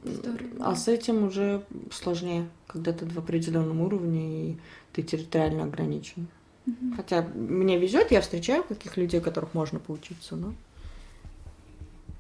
Здорово. 0.03 0.49
А 0.59 0.75
с 0.75 0.87
этим 0.87 1.23
уже 1.23 1.63
сложнее, 1.91 2.47
когда 2.67 2.91
ты 2.93 3.05
в 3.05 3.17
определенном 3.17 3.81
уровне 3.81 4.51
и 4.51 4.57
ты 4.91 5.01
территориально 5.01 5.63
ограничен. 5.63 6.27
Мгм. 6.65 6.95
Хотя 6.95 7.23
мне 7.33 7.77
везет, 7.79 8.11
я 8.11 8.21
встречаю 8.21 8.63
каких 8.63 8.97
людей, 8.97 9.19
которых 9.19 9.53
можно 9.53 9.79
поучиться, 9.79 10.35
но. 10.35 10.53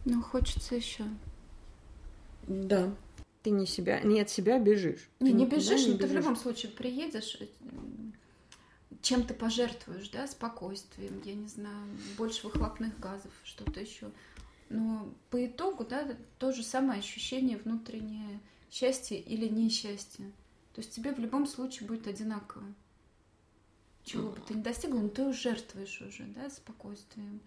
Ну, 0.05 0.21
хочется 0.21 0.75
еще. 0.75 1.03
Да. 2.47 2.93
Ты 3.41 3.49
не 3.49 3.65
себя, 3.65 3.99
не 4.01 4.21
от 4.21 4.29
себя 4.29 4.57
бежишь. 4.57 5.09
Не, 5.19 5.31
Ты 5.31 5.35
не 5.37 5.45
бежишь, 5.45 5.85
но 5.85 5.93
ты 5.97 6.05
в 6.05 6.09
бежишь. 6.09 6.15
любом 6.15 6.35
случае 6.37 6.71
приедешь, 6.71 7.37
э, 7.41 7.47
чем 9.01 9.23
ты 9.23 9.33
пожертвуешь, 9.33 10.07
да, 10.09 10.27
спокойствием, 10.27 11.21
я 11.25 11.33
не 11.35 11.47
знаю, 11.47 11.87
больше 12.17 12.47
выхлопных 12.47 12.97
газов, 12.99 13.33
что-то 13.43 13.81
еще. 13.81 14.09
Но 14.69 15.13
по 15.29 15.45
итогу, 15.45 15.83
да, 15.83 16.15
то 16.39 16.53
же 16.53 16.63
самое 16.63 16.99
ощущение 16.99 17.57
внутреннее 17.57 18.39
счастья 18.71 19.17
или 19.17 19.47
несчастья. 19.49 20.23
То 20.73 20.81
есть 20.81 20.91
тебе 20.95 21.13
в 21.13 21.19
любом 21.19 21.45
случае 21.45 21.87
будет 21.87 22.07
одинаково. 22.07 22.63
Чего 24.05 24.31
бы 24.31 24.39
ты 24.47 24.53
ни 24.53 24.61
достигла, 24.61 24.99
но 24.99 25.09
ты 25.09 25.31
жертвуешь 25.33 26.01
уже, 26.01 26.23
да, 26.23 26.49
спокойствием. 26.49 27.41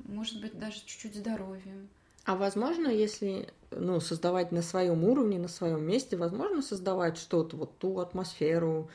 Может 0.00 0.40
быть, 0.40 0.58
даже 0.58 0.76
чуть-чуть 0.84 1.14
здоровьем. 1.16 1.88
А 2.28 2.36
возможно, 2.36 2.88
если 2.88 3.48
ну, 3.70 4.00
создавать 4.00 4.52
на 4.52 4.60
своем 4.60 5.02
уровне, 5.02 5.38
на 5.38 5.48
своем 5.48 5.82
месте, 5.82 6.14
возможно 6.14 6.60
создавать 6.60 7.16
что-то, 7.16 7.56
вот 7.56 7.78
ту 7.78 8.00
атмосферу, 8.00 8.90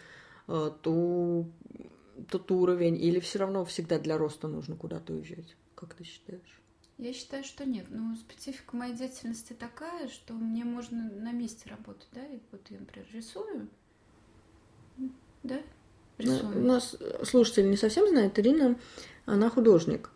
э, 0.47 0.69
ту, 0.83 1.49
тот 2.29 2.51
уровень, 2.51 2.95
или 2.95 3.19
все 3.19 3.39
равно 3.39 3.65
всегда 3.65 3.97
для 3.97 4.19
роста 4.19 4.47
нужно 4.47 4.75
куда-то 4.75 5.13
уезжать? 5.13 5.55
Как 5.73 5.95
ты 5.95 6.03
считаешь? 6.03 6.61
Я 6.99 7.11
считаю, 7.11 7.43
что 7.43 7.65
нет. 7.67 7.87
Но 7.89 8.15
специфика 8.17 8.75
моей 8.75 8.93
деятельности 8.93 9.53
такая, 9.53 10.09
что 10.09 10.35
мне 10.35 10.63
можно 10.63 11.09
на 11.09 11.31
месте 11.31 11.67
работать, 11.71 12.09
да, 12.11 12.23
и 12.23 12.39
вот 12.51 12.61
я, 12.69 12.79
например, 12.79 13.07
рисую, 13.13 13.67
да, 15.41 15.59
рисую. 16.19 16.55
У 16.55 16.67
нас 16.67 16.95
слушатель 17.23 17.67
не 17.67 17.77
совсем 17.77 18.07
знает, 18.07 18.37
Ирина, 18.37 18.77
она 19.25 19.49
художник. 19.49 20.11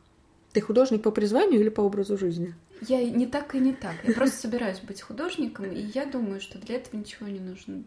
Ты 0.53 0.61
художник 0.61 1.01
по 1.01 1.09
призванию 1.09 1.59
или 1.59 1.69
по 1.69 1.81
образу 1.81 2.15
жизни? 2.15 2.53
Я 2.81 3.03
не 3.09 3.27
так 3.27 3.55
и 3.55 3.59
не 3.59 3.73
так. 3.73 3.95
Я 4.03 4.13
просто 4.13 4.37
собираюсь 4.37 4.79
быть 4.79 5.01
художником, 5.01 5.71
и 5.71 5.79
я 5.79 6.05
думаю, 6.05 6.41
что 6.41 6.59
для 6.59 6.75
этого 6.75 6.97
ничего 6.99 7.27
не 7.27 7.39
нужно. 7.39 7.83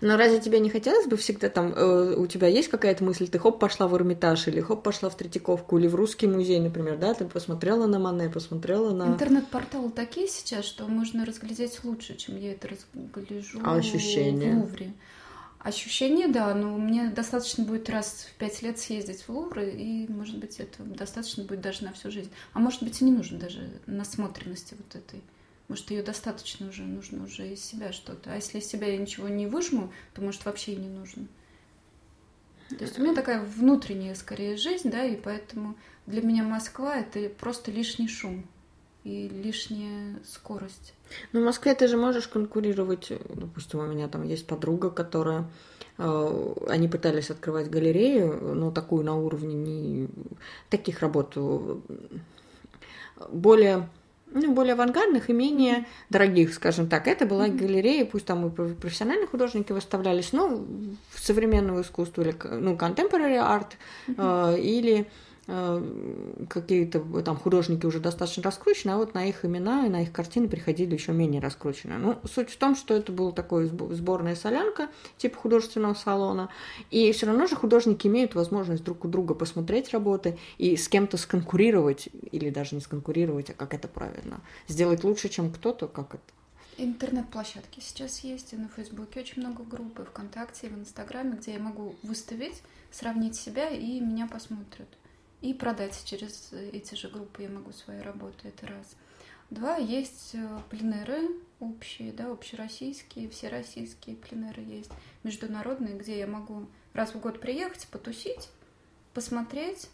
Но 0.00 0.16
разве 0.16 0.40
тебе 0.40 0.60
не 0.60 0.70
хотелось 0.70 1.06
бы 1.06 1.16
всегда 1.16 1.48
там, 1.48 1.72
э, 1.74 2.14
у 2.14 2.26
тебя 2.26 2.46
есть 2.48 2.68
какая-то 2.68 3.04
мысль, 3.04 3.28
ты 3.28 3.38
хоп 3.38 3.58
пошла 3.58 3.88
в 3.88 3.96
Эрмитаж, 3.96 4.46
или 4.48 4.60
хоп 4.60 4.82
пошла 4.82 5.10
в 5.10 5.16
Третьяковку, 5.16 5.78
или 5.78 5.88
в 5.88 5.94
Русский 5.94 6.26
музей, 6.26 6.60
например, 6.60 6.98
да, 6.98 7.14
ты 7.14 7.24
посмотрела 7.24 7.86
на 7.86 7.98
Мане, 7.98 8.30
посмотрела 8.30 8.94
на... 8.94 9.08
Интернет-порталы 9.08 9.90
такие 9.90 10.28
сейчас, 10.28 10.64
что 10.64 10.86
можно 10.86 11.24
разглядеть 11.26 11.82
лучше, 11.84 12.16
чем 12.16 12.36
я 12.38 12.52
это 12.52 12.68
разгляжу 12.68 13.60
а 13.64 13.76
ощущения? 13.76 14.54
в 14.54 14.60
Лувре. 14.60 14.92
Ощущение, 15.62 16.26
да, 16.26 16.52
но 16.56 16.76
мне 16.76 17.08
достаточно 17.10 17.62
будет 17.62 17.88
раз 17.88 18.26
в 18.28 18.36
пять 18.36 18.62
лет 18.62 18.80
съездить 18.80 19.22
в 19.22 19.28
Лувр, 19.28 19.60
и, 19.60 20.08
может 20.08 20.38
быть, 20.38 20.58
это 20.58 20.82
достаточно 20.82 21.44
будет 21.44 21.60
даже 21.60 21.84
на 21.84 21.92
всю 21.92 22.10
жизнь. 22.10 22.32
А 22.52 22.58
может 22.58 22.82
быть, 22.82 23.00
и 23.00 23.04
не 23.04 23.12
нужно 23.12 23.38
даже 23.38 23.70
насмотренности 23.86 24.74
вот 24.76 24.96
этой. 24.96 25.22
Может, 25.68 25.92
ее 25.92 26.02
достаточно 26.02 26.68
уже, 26.68 26.82
нужно 26.82 27.24
уже 27.24 27.52
из 27.52 27.64
себя 27.64 27.92
что-то. 27.92 28.32
А 28.32 28.34
если 28.34 28.58
из 28.58 28.66
себя 28.66 28.88
я 28.88 28.98
ничего 28.98 29.28
не 29.28 29.46
выжму, 29.46 29.92
то, 30.14 30.20
может, 30.20 30.44
вообще 30.44 30.72
и 30.72 30.76
не 30.76 30.88
нужно. 30.88 31.28
То 32.68 32.82
есть 32.82 32.98
у 32.98 33.02
меня 33.02 33.14
такая 33.14 33.40
внутренняя, 33.40 34.16
скорее, 34.16 34.56
жизнь, 34.56 34.90
да, 34.90 35.04
и 35.04 35.14
поэтому 35.14 35.76
для 36.06 36.22
меня 36.22 36.42
Москва— 36.42 36.96
это 36.98 37.28
просто 37.28 37.70
лишний 37.70 38.08
шум 38.08 38.48
и 39.04 39.28
лишняя 39.28 40.20
скорость. 40.24 40.94
Ну, 41.32 41.40
в 41.40 41.44
Москве 41.44 41.74
ты 41.74 41.88
же 41.88 41.96
можешь 41.96 42.28
конкурировать. 42.28 43.12
Допустим, 43.34 43.80
у 43.80 43.86
меня 43.86 44.08
там 44.08 44.22
есть 44.22 44.46
подруга, 44.46 44.90
которая 44.90 45.44
э, 45.98 46.54
они 46.68 46.88
пытались 46.88 47.30
открывать 47.30 47.68
галерею, 47.68 48.54
но 48.54 48.70
такую 48.70 49.04
на 49.04 49.16
уровне 49.16 49.54
не 49.54 50.08
таких 50.70 51.00
работ 51.00 51.32
э, 51.36 51.76
более 53.30 53.88
ну, 54.34 54.54
более 54.54 54.72
авангардных 54.72 55.28
и 55.28 55.34
менее 55.34 55.86
дорогих, 56.08 56.54
скажем 56.54 56.88
так. 56.88 57.06
Это 57.06 57.26
была 57.26 57.48
mm-hmm. 57.48 57.58
галерея, 57.58 58.06
пусть 58.06 58.24
там 58.24 58.46
и 58.46 58.50
профессиональные 58.50 59.26
художники 59.26 59.72
выставлялись, 59.72 60.32
но 60.32 60.48
в 61.10 61.20
современного 61.20 61.82
искусства 61.82 62.22
или 62.22 62.34
ну, 62.44 62.74
contemporary 62.76 63.36
art 63.36 63.72
mm-hmm. 64.06 64.54
э, 64.56 64.60
или 64.60 64.96
Э, 65.00 65.06
какие-то 65.46 67.00
там 67.22 67.36
художники 67.36 67.84
уже 67.84 67.98
достаточно 67.98 68.44
раскручены, 68.44 68.92
а 68.92 68.96
вот 68.96 69.14
на 69.14 69.26
их 69.26 69.44
имена 69.44 69.86
и 69.86 69.88
на 69.88 70.02
их 70.02 70.12
картины 70.12 70.48
приходили 70.48 70.94
еще 70.94 71.12
менее 71.12 71.40
раскрученные. 71.40 71.98
Ну, 71.98 72.18
суть 72.32 72.50
в 72.50 72.56
том, 72.56 72.76
что 72.76 72.94
это 72.94 73.10
была 73.10 73.32
такой 73.32 73.66
сборная 73.66 74.36
солянка, 74.36 74.88
типа 75.16 75.36
художественного 75.36 75.94
салона, 75.94 76.48
и 76.90 77.10
все 77.10 77.26
равно 77.26 77.46
же 77.46 77.56
художники 77.56 78.06
имеют 78.06 78.34
возможность 78.34 78.84
друг 78.84 79.04
у 79.04 79.08
друга 79.08 79.34
посмотреть 79.34 79.90
работы 79.90 80.38
и 80.58 80.76
с 80.76 80.88
кем-то 80.88 81.16
сконкурировать, 81.16 82.08
или 82.30 82.50
даже 82.50 82.76
не 82.76 82.80
сконкурировать, 82.80 83.50
а 83.50 83.54
как 83.54 83.74
это 83.74 83.88
правильно, 83.88 84.40
сделать 84.68 85.02
лучше, 85.02 85.28
чем 85.28 85.52
кто-то, 85.52 85.88
как 85.88 86.14
это. 86.14 86.22
Интернет-площадки 86.78 87.80
сейчас 87.80 88.20
есть, 88.20 88.52
и 88.52 88.56
на 88.56 88.68
Фейсбуке 88.68 89.20
очень 89.20 89.42
много 89.42 89.64
групп, 89.64 89.98
и 89.98 90.04
ВКонтакте, 90.04 90.68
и 90.68 90.70
в 90.70 90.78
Инстаграме, 90.78 91.36
где 91.36 91.54
я 91.54 91.58
могу 91.58 91.96
выставить, 92.02 92.62
сравнить 92.90 93.34
себя, 93.34 93.68
и 93.68 94.00
меня 94.00 94.26
посмотрят 94.26 94.88
и 95.42 95.52
продать 95.52 96.00
через 96.04 96.52
эти 96.72 96.94
же 96.94 97.08
группы 97.08 97.42
я 97.42 97.48
могу 97.48 97.72
свои 97.72 98.00
работы, 98.00 98.48
это 98.48 98.66
раз. 98.66 98.96
Два, 99.50 99.76
есть 99.76 100.30
э, 100.34 100.58
пленеры 100.70 101.28
общие, 101.60 102.12
да, 102.12 102.30
общероссийские, 102.30 103.28
все 103.28 103.48
российские 103.48 104.16
пленеры 104.16 104.62
есть, 104.62 104.90
международные, 105.24 105.94
где 105.94 106.18
я 106.18 106.26
могу 106.26 106.68
раз 106.94 107.14
в 107.14 107.20
год 107.20 107.38
приехать, 107.40 107.86
потусить, 107.88 108.48
посмотреть, 109.12 109.90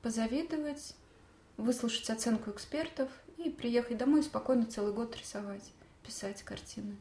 позавидовать, 0.00 0.94
выслушать 1.58 2.08
оценку 2.08 2.50
экспертов 2.50 3.10
и 3.36 3.50
приехать 3.50 3.98
домой 3.98 4.20
и 4.20 4.24
спокойно 4.24 4.64
целый 4.64 4.94
год 4.94 5.16
рисовать, 5.16 5.64
писать 6.02 6.42
картины. 6.42 6.96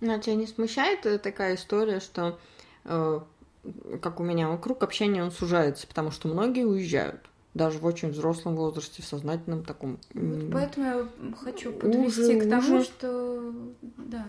Ну, 0.00 0.14
а 0.14 0.18
тебя 0.18 0.36
не 0.36 0.46
смущает 0.46 1.04
э, 1.04 1.18
такая 1.18 1.56
история, 1.56 2.00
что 2.00 2.38
э, 2.84 3.20
как 4.00 4.20
у 4.20 4.22
меня, 4.22 4.56
круг 4.56 4.82
общения 4.82 5.22
он 5.22 5.30
сужается, 5.30 5.86
потому 5.86 6.10
что 6.10 6.28
многие 6.28 6.64
уезжают 6.64 7.20
даже 7.54 7.78
в 7.78 7.84
очень 7.84 8.10
взрослом 8.10 8.56
возрасте, 8.56 9.02
в 9.02 9.06
сознательном 9.06 9.64
таком. 9.64 9.98
Вот 10.14 10.52
поэтому 10.52 10.86
я 10.86 11.08
хочу 11.42 11.72
подвести 11.72 12.36
уже, 12.36 12.40
к 12.40 12.48
тому, 12.48 12.76
уже... 12.76 12.84
что 12.84 13.54
да, 13.96 14.26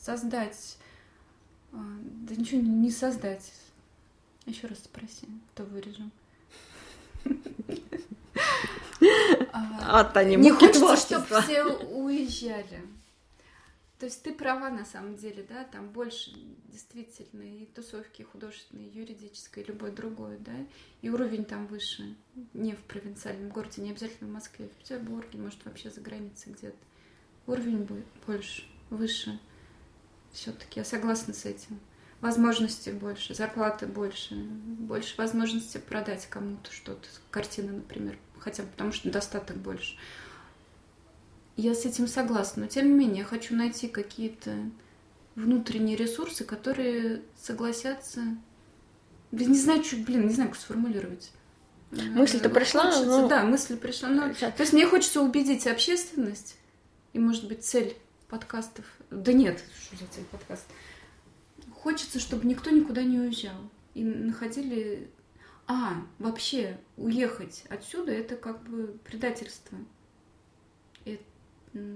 создать, 0.00 0.78
а, 1.72 1.76
да 2.02 2.34
ничего 2.34 2.62
не 2.62 2.90
создать. 2.90 3.52
Еще 4.46 4.66
раз 4.66 4.78
спроси, 4.78 5.28
то 5.54 5.64
вырежем. 5.64 6.10
А, 9.90 10.24
не 10.24 10.50
хочется, 10.50 10.96
чтобы 10.96 11.24
все 11.42 11.64
уезжали. 11.64 12.82
То 13.98 14.06
есть 14.06 14.22
ты 14.22 14.32
права 14.32 14.70
на 14.70 14.84
самом 14.84 15.16
деле, 15.16 15.44
да, 15.48 15.64
там 15.64 15.90
больше 15.90 16.30
действительно 16.68 17.42
и 17.42 17.66
тусовки 17.66 18.22
художественной, 18.22 18.88
юридической, 18.88 19.64
любой 19.64 19.90
другой, 19.90 20.38
да, 20.38 20.54
и 21.02 21.10
уровень 21.10 21.44
там 21.44 21.66
выше, 21.66 22.14
не 22.54 22.74
в 22.74 22.82
провинциальном 22.84 23.50
городе, 23.50 23.82
не 23.82 23.90
обязательно 23.90 24.30
в 24.30 24.32
Москве, 24.32 24.68
в 24.68 24.78
Петербурге, 24.78 25.40
может 25.40 25.64
вообще 25.64 25.90
за 25.90 26.00
границей 26.00 26.52
где-то. 26.52 26.76
Уровень 27.48 27.88
больше, 28.26 28.62
выше. 28.90 29.40
Все-таки 30.32 30.78
я 30.78 30.84
согласна 30.84 31.34
с 31.34 31.44
этим. 31.44 31.80
Возможности 32.20 32.90
больше, 32.90 33.34
зарплаты 33.34 33.86
больше, 33.86 34.34
больше 34.34 35.16
возможности 35.16 35.78
продать 35.78 36.26
кому-то 36.26 36.70
что-то, 36.72 37.08
картины, 37.30 37.72
например, 37.72 38.18
хотя 38.38 38.62
бы 38.62 38.68
потому 38.70 38.92
что 38.92 39.10
достаток 39.10 39.56
больше. 39.56 39.96
Я 41.58 41.74
с 41.74 41.84
этим 41.84 42.06
согласна, 42.06 42.62
но 42.62 42.68
тем 42.68 42.86
не 42.86 42.92
менее 42.92 43.18
я 43.18 43.24
хочу 43.24 43.56
найти 43.56 43.88
какие-то 43.88 44.54
внутренние 45.34 45.96
ресурсы, 45.96 46.44
которые 46.44 47.22
согласятся. 47.36 48.22
Да 49.32 49.44
не 49.44 49.58
знаю, 49.58 49.82
что, 49.82 49.96
блин, 49.96 50.28
не 50.28 50.34
знаю, 50.34 50.50
как 50.50 50.60
сформулировать. 50.60 51.32
Мысль-то 51.90 52.48
пришла, 52.48 52.84
хочется, 52.84 53.06
но... 53.06 53.26
Да, 53.26 53.42
мысль 53.42 53.76
пришла. 53.76 54.08
Но... 54.08 54.32
То 54.32 54.54
есть 54.60 54.72
мне 54.72 54.86
хочется 54.86 55.20
убедить 55.20 55.66
общественность, 55.66 56.56
и, 57.12 57.18
может 57.18 57.48
быть, 57.48 57.64
цель 57.64 57.96
подкастов... 58.28 58.84
Да 59.10 59.32
нет, 59.32 59.60
что 59.82 59.96
за 59.96 60.08
цель 60.12 60.26
подкаст? 60.30 60.64
Хочется, 61.72 62.20
чтобы 62.20 62.46
никто 62.46 62.70
никуда 62.70 63.02
не 63.02 63.18
уезжал. 63.18 63.58
И 63.94 64.04
находили... 64.04 65.10
А, 65.66 65.94
вообще, 66.20 66.78
уехать 66.96 67.64
отсюда— 67.68 68.12
это 68.12 68.36
как 68.36 68.62
бы 68.62 68.96
предательство 69.04 69.76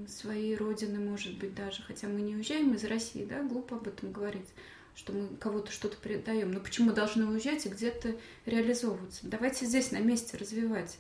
своей 0.09 0.57
родины, 0.57 0.99
может 0.99 1.39
быть, 1.39 1.55
даже, 1.55 1.83
хотя 1.83 2.09
мы 2.09 2.21
не 2.21 2.37
уезжаем 2.37 2.75
из 2.75 2.85
России, 2.85 3.25
да, 3.25 3.43
глупо 3.43 3.77
об 3.77 3.89
этом 3.89 4.13
говорить, 4.13 4.49
что 4.95 5.13
мы 5.13 5.29
кого-то 5.37 5.73
что-то 5.73 5.97
предаем. 5.97 6.53
Но 6.53 6.61
почему 6.61 6.93
должны 6.93 7.27
уезжать 7.27 7.67
и 7.67 7.69
где-то 7.69 8.17
реализовываться? 8.47 9.21
Давайте 9.23 9.67
здесь 9.67 9.91
на 9.91 9.99
месте 9.99 10.37
развивать 10.37 10.99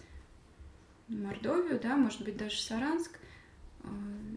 Мордовию, 1.08 1.78
да, 1.82 1.96
может 1.96 2.22
быть, 2.22 2.36
даже 2.36 2.60
Саранск, 2.60 3.12
а, 3.84 3.88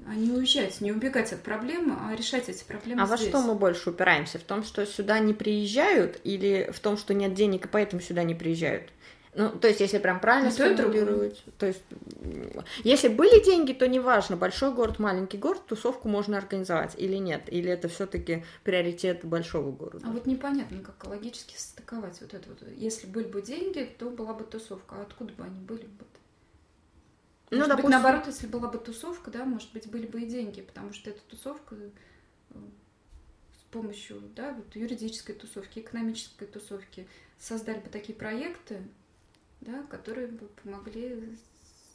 а 0.08 0.16
не 0.16 0.32
уезжать, 0.32 0.82
не 0.82 0.92
убегать 0.92 1.32
от 1.32 1.42
проблемы, 1.42 1.96
а 2.00 2.16
решать 2.16 2.50
эти 2.50 2.64
проблемы 2.64 3.02
А 3.02 3.06
здесь. 3.06 3.20
во 3.22 3.26
что 3.28 3.42
мы 3.42 3.56
больше 3.56 3.92
упираемся? 3.92 4.40
В 4.40 4.44
том, 4.44 4.64
что 4.64 4.86
сюда 4.86 5.20
не 5.20 5.34
приезжают 5.34 6.20
или 6.24 6.70
в 6.74 6.80
том, 6.80 6.98
что 6.98 7.14
нет 7.14 7.34
денег 7.34 7.66
и 7.66 7.70
поэтому 7.70 8.02
сюда 8.02 8.24
не 8.24 8.36
приезжают? 8.36 8.90
Ну, 9.38 9.50
то 9.50 9.68
есть, 9.68 9.82
если 9.82 9.98
прям 9.98 10.20
правильно 10.22 10.50
Ну, 10.50 10.56
сформулировать. 10.56 11.44
То 11.58 11.66
есть, 11.66 11.82
если 12.86 13.10
были 13.10 13.44
деньги, 13.44 13.74
то 13.74 13.86
неважно, 13.88 14.38
большой 14.38 14.74
город, 14.74 14.98
маленький 14.98 15.38
город, 15.38 15.66
тусовку 15.68 16.08
можно 16.08 16.38
организовать 16.38 16.96
или 16.98 17.18
нет. 17.18 17.44
Или 17.52 17.70
это 17.70 17.90
все-таки 17.90 18.46
приоритет 18.64 19.26
большого 19.26 19.72
города. 19.72 20.06
А 20.08 20.12
вот 20.12 20.26
непонятно, 20.26 20.80
как 20.82 21.06
логически 21.06 21.56
стыковать 21.58 22.20
вот 22.22 22.34
это 22.34 22.48
вот. 22.50 22.64
Если 22.78 23.08
были 23.08 23.26
бы 23.28 23.42
деньги, 23.42 23.90
то 24.00 24.10
была 24.10 24.34
бы 24.34 24.46
тусовка. 24.46 24.96
А 24.96 25.02
откуда 25.02 25.34
бы 25.34 25.44
они 25.44 25.60
были 25.60 25.84
бы? 25.84 26.06
Ну, 27.52 27.58
Может 27.58 27.76
быть, 27.76 27.78
допустим- 27.78 27.92
наоборот, 28.02 28.28
если 28.28 28.48
была 28.48 28.70
бы 28.70 28.78
тусовка, 28.80 29.32
да, 29.32 29.46
может 29.46 29.72
быть, 29.74 29.88
были 29.90 30.08
бы 30.08 30.22
и 30.22 30.26
деньги, 30.26 30.62
потому 30.62 30.94
что 30.94 31.10
эта 31.12 31.20
тусовка 31.28 31.76
э, 31.76 32.58
с 33.60 33.64
помощью, 33.72 34.22
да, 34.36 34.54
вот 34.54 34.76
юридической 34.76 35.34
тусовки, 35.34 35.80
экономической 35.80 36.46
тусовки 36.48 37.08
создали 37.38 37.80
бы 37.80 37.90
такие 37.90 38.18
проекты, 38.18 38.82
да, 39.66 39.84
которые 39.90 40.28
бы 40.28 40.48
помогли 40.64 41.36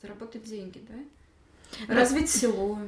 заработать 0.02 0.44
деньги, 0.44 0.80
да, 0.88 1.86
Да. 1.88 1.94
развить 1.94 2.30
село, 2.30 2.78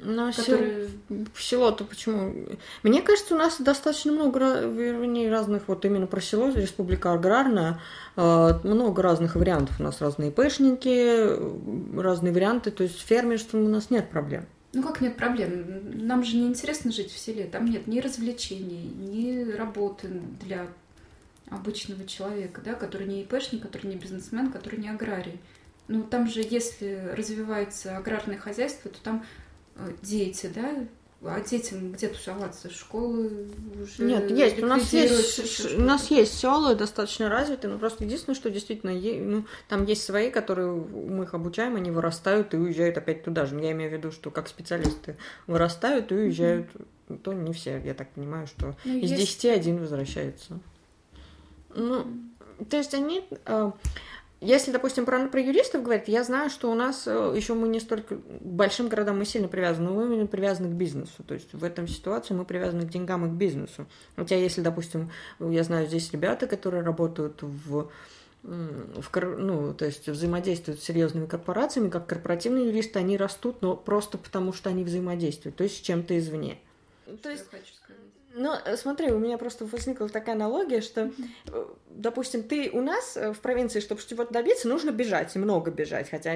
Но 0.00 0.30
сел- 0.30 0.44
которое... 0.44 0.88
в 1.34 1.42
село-то 1.42 1.84
почему? 1.84 2.34
Мне 2.82 3.02
кажется, 3.02 3.34
у 3.34 3.38
нас 3.38 3.60
достаточно 3.60 4.12
много 4.12 4.38
вернее, 4.66 5.30
разных, 5.30 5.68
вот 5.68 5.84
именно 5.84 6.06
про 6.06 6.20
село, 6.20 6.50
республика 6.50 7.12
аграрная, 7.12 7.80
э, 8.16 8.50
много 8.64 9.02
разных 9.02 9.36
вариантов. 9.36 9.78
У 9.78 9.82
нас 9.84 10.00
разные 10.00 10.32
пэшники, 10.32 11.96
разные 12.00 12.32
варианты, 12.32 12.70
то 12.72 12.82
есть 12.82 12.98
с 12.98 13.02
фермерством 13.02 13.64
у 13.64 13.68
нас 13.68 13.90
нет 13.90 14.10
проблем. 14.10 14.46
Ну 14.74 14.82
как 14.82 15.02
нет 15.02 15.16
проблем? 15.16 16.06
Нам 16.06 16.24
же 16.24 16.36
не 16.36 16.46
интересно 16.46 16.90
жить 16.90 17.12
в 17.12 17.18
селе. 17.18 17.44
Там 17.44 17.66
нет 17.66 17.86
ни 17.86 18.00
развлечений, 18.00 18.84
ни 18.84 19.52
работы 19.52 20.08
для 20.44 20.66
обычного 21.54 22.06
человека, 22.06 22.60
да, 22.64 22.74
который 22.74 23.06
не 23.06 23.22
ИПшник, 23.22 23.62
который 23.62 23.86
не 23.86 23.96
бизнесмен, 23.96 24.50
который 24.50 24.78
не 24.78 24.88
аграрий. 24.88 25.38
Ну 25.88 26.02
там 26.04 26.28
же, 26.28 26.40
если 26.40 27.12
развивается 27.16 27.96
аграрное 27.96 28.38
хозяйство, 28.38 28.90
то 28.90 29.02
там 29.02 29.26
э, 29.76 29.92
дети, 30.02 30.50
да, 30.54 30.86
а 31.24 31.40
детям 31.40 31.92
где 31.92 32.08
тусоваться? 32.08 32.68
Школы 32.68 33.46
уже 33.80 34.02
Нет, 34.02 34.30
есть. 34.30 34.60
У 34.60 34.66
нас 34.66 34.92
есть, 34.92 35.74
у 35.76 35.80
нас 35.82 36.10
есть 36.10 36.36
села 36.36 36.74
достаточно 36.74 37.28
развитые, 37.28 37.72
но 37.72 37.78
просто 37.78 38.04
единственное, 38.04 38.34
что 38.34 38.50
действительно, 38.50 38.92
ну, 38.92 39.44
там 39.68 39.84
есть 39.84 40.02
свои, 40.02 40.30
которые 40.30 40.68
мы 40.72 41.24
их 41.24 41.34
обучаем, 41.34 41.76
они 41.76 41.92
вырастают 41.92 42.54
и 42.54 42.56
уезжают 42.56 42.98
опять 42.98 43.22
туда 43.22 43.46
же. 43.46 43.58
Я 43.60 43.70
имею 43.72 43.90
в 43.90 43.92
виду, 43.92 44.10
что 44.10 44.30
как 44.32 44.48
специалисты 44.48 45.16
вырастают 45.46 46.10
и 46.10 46.14
уезжают, 46.16 46.66
то 47.22 47.32
не 47.32 47.52
все, 47.52 47.80
я 47.84 47.94
так 47.94 48.10
понимаю, 48.10 48.48
что 48.48 48.76
Ну, 48.84 48.98
из 48.98 49.10
есть- 49.10 49.42
10 49.42 49.44
один 49.46 49.78
возвращается. 49.78 50.58
Ну, 51.74 52.06
то 52.68 52.76
есть 52.76 52.94
они... 52.94 53.24
э, 53.46 53.72
Если, 54.40 54.72
допустим, 54.72 55.04
про, 55.04 55.28
про 55.28 55.40
юристов 55.40 55.82
говорить, 55.84 56.08
я 56.08 56.24
знаю, 56.24 56.50
что 56.50 56.70
у 56.70 56.74
нас 56.74 57.06
еще 57.06 57.54
мы 57.54 57.68
не 57.68 57.78
столько 57.80 58.16
к 58.16 58.20
большим 58.40 58.88
городам 58.88 59.18
мы 59.18 59.24
сильно 59.24 59.48
привязаны, 59.48 59.88
но 59.88 59.94
мы 59.94 60.06
именно 60.06 60.26
привязаны 60.26 60.68
к 60.68 60.72
бизнесу. 60.72 61.22
То 61.22 61.34
есть 61.34 61.52
в 61.54 61.62
этом 61.62 61.86
ситуации 61.86 62.34
мы 62.34 62.44
привязаны 62.44 62.82
к 62.82 62.90
деньгам 62.90 63.24
и 63.24 63.28
к 63.28 63.32
бизнесу. 63.32 63.86
Хотя 64.16 64.34
если, 64.36 64.60
допустим, 64.60 65.10
я 65.38 65.62
знаю 65.62 65.86
здесь 65.86 66.12
ребята, 66.12 66.46
которые 66.46 66.82
работают 66.82 67.42
в 67.42 67.88
в, 68.42 69.36
ну, 69.38 69.72
то 69.72 69.84
есть 69.84 70.08
взаимодействуют 70.08 70.80
с 70.80 70.84
серьезными 70.84 71.26
корпорациями, 71.26 71.90
как 71.90 72.08
корпоративные 72.08 72.66
юристы, 72.66 72.98
они 72.98 73.16
растут, 73.16 73.62
но 73.62 73.76
просто 73.76 74.18
потому, 74.18 74.52
что 74.52 74.68
они 74.68 74.82
взаимодействуют, 74.82 75.54
то 75.54 75.62
есть 75.62 75.76
с 75.76 75.80
чем-то 75.80 76.18
извне. 76.18 76.58
Что 77.06 77.16
То 77.18 77.30
есть 77.30 77.44
я 77.52 77.58
хочу 77.58 77.74
сказать. 77.74 78.02
Ну, 78.34 78.54
э, 78.64 78.76
смотри, 78.76 79.10
у 79.12 79.18
меня 79.18 79.38
просто 79.38 79.64
возникла 79.66 80.08
такая 80.08 80.34
аналогия, 80.34 80.80
что, 80.80 81.10
э, 81.46 81.66
допустим, 81.90 82.42
ты 82.42 82.70
у 82.70 82.80
нас 82.80 83.16
э, 83.16 83.32
в 83.32 83.40
провинции, 83.40 83.80
чтобы 83.80 84.00
чего-то 84.02 84.32
добиться, 84.32 84.68
нужно 84.68 84.90
бежать, 84.90 85.34
и 85.36 85.38
много 85.38 85.70
бежать, 85.70 86.10
хотя 86.10 86.32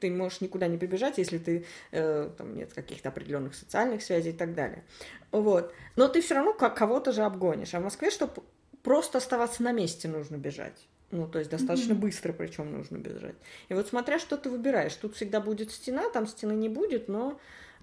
ты 0.00 0.10
можешь 0.10 0.40
никуда 0.40 0.66
не 0.66 0.78
побежать, 0.78 1.18
если 1.18 1.38
ты, 1.38 1.64
э, 1.90 2.30
там 2.36 2.54
нет 2.54 2.72
каких-то 2.72 3.08
определенных 3.08 3.54
социальных 3.54 4.02
связей 4.02 4.30
и 4.30 4.36
так 4.36 4.54
далее. 4.54 4.84
Вот. 5.30 5.72
Но 5.96 6.08
ты 6.08 6.20
все 6.20 6.34
равно 6.34 6.52
кого-то 6.54 7.12
же 7.12 7.22
обгонишь. 7.22 7.74
А 7.74 7.80
в 7.80 7.84
Москве, 7.84 8.10
чтобы 8.10 8.42
просто 8.82 9.18
оставаться 9.18 9.62
на 9.62 9.72
месте, 9.72 10.08
нужно 10.08 10.36
бежать. 10.36 10.86
Ну, 11.10 11.28
то 11.28 11.38
есть 11.38 11.50
достаточно 11.50 11.92
Мгм. 11.92 12.02
быстро, 12.02 12.32
причем 12.32 12.72
нужно 12.72 12.96
бежать. 12.96 13.34
И 13.68 13.74
вот 13.74 13.86
смотря, 13.86 14.18
что 14.18 14.38
ты 14.38 14.48
выбираешь. 14.48 14.94
Тут 14.94 15.14
всегда 15.14 15.40
будет 15.40 15.70
стена, 15.70 16.08
там 16.08 16.26
стены 16.26 16.52
не 16.52 16.70
будет, 16.70 17.08
но 17.08 17.38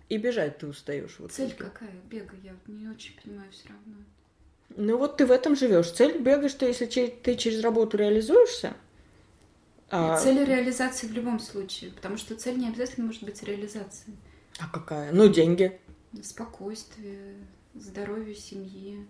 и 0.09 0.17
бежать 0.17 0.57
ты 0.57 0.67
устаешь. 0.67 1.15
Вот 1.19 1.31
Цель 1.31 1.51
это. 1.51 1.65
какая? 1.65 1.93
Бега, 2.09 2.35
я 2.43 2.53
не 2.67 2.87
очень 2.87 3.15
понимаю 3.21 3.49
все 3.51 3.69
равно. 3.69 3.95
Ну 4.75 4.97
вот 4.97 5.17
ты 5.17 5.25
в 5.25 5.31
этом 5.31 5.55
живешь. 5.55 5.91
Цель 5.91 6.19
бега, 6.19 6.49
что 6.49 6.65
если 6.65 6.85
ты 6.85 7.35
через 7.35 7.61
работу 7.61 7.97
реализуешься, 7.97 8.75
а, 9.91 10.17
Цель 10.19 10.43
реализации 10.45 11.07
в 11.07 11.13
любом 11.13 11.39
случае, 11.39 11.91
потому 11.91 12.17
что 12.17 12.35
цель 12.35 12.57
не 12.59 12.67
обязательно 12.67 13.07
может 13.07 13.23
быть 13.23 13.41
реализацией. 13.43 14.15
а 14.59 14.67
какая? 14.67 15.11
Ну, 15.11 15.27
деньги. 15.27 15.79
Спокойствие, 16.21 17.35
здоровье 17.73 18.35
семьи. 18.35 19.05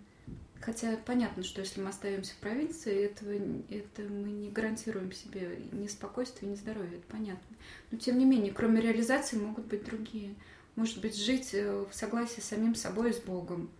Хотя 0.60 0.98
понятно, 1.06 1.42
что 1.42 1.60
если 1.60 1.80
мы 1.80 1.88
остаемся 1.88 2.34
в 2.34 2.36
провинции, 2.36 3.04
этого, 3.04 3.32
это 3.70 4.02
мы 4.02 4.30
не 4.30 4.50
гарантируем 4.50 5.10
себе 5.12 5.58
ни 5.72 5.86
спокойствия, 5.86 6.48
ни 6.48 6.54
здоровья, 6.54 6.96
это 6.98 7.06
понятно. 7.10 7.56
Но 7.90 7.98
тем 7.98 8.18
не 8.18 8.26
менее, 8.26 8.52
кроме 8.52 8.80
реализации 8.80 9.36
могут 9.38 9.66
быть 9.66 9.84
другие. 9.84 10.34
Может 10.76 11.00
быть, 11.00 11.16
жить 11.16 11.50
э, 11.52 11.84
в 11.90 11.94
согласии 11.94 12.40
с 12.40 12.44
самим 12.44 12.74
собой 12.74 13.10
и 13.10 13.12
с 13.12 13.18
Богом. 13.18 13.70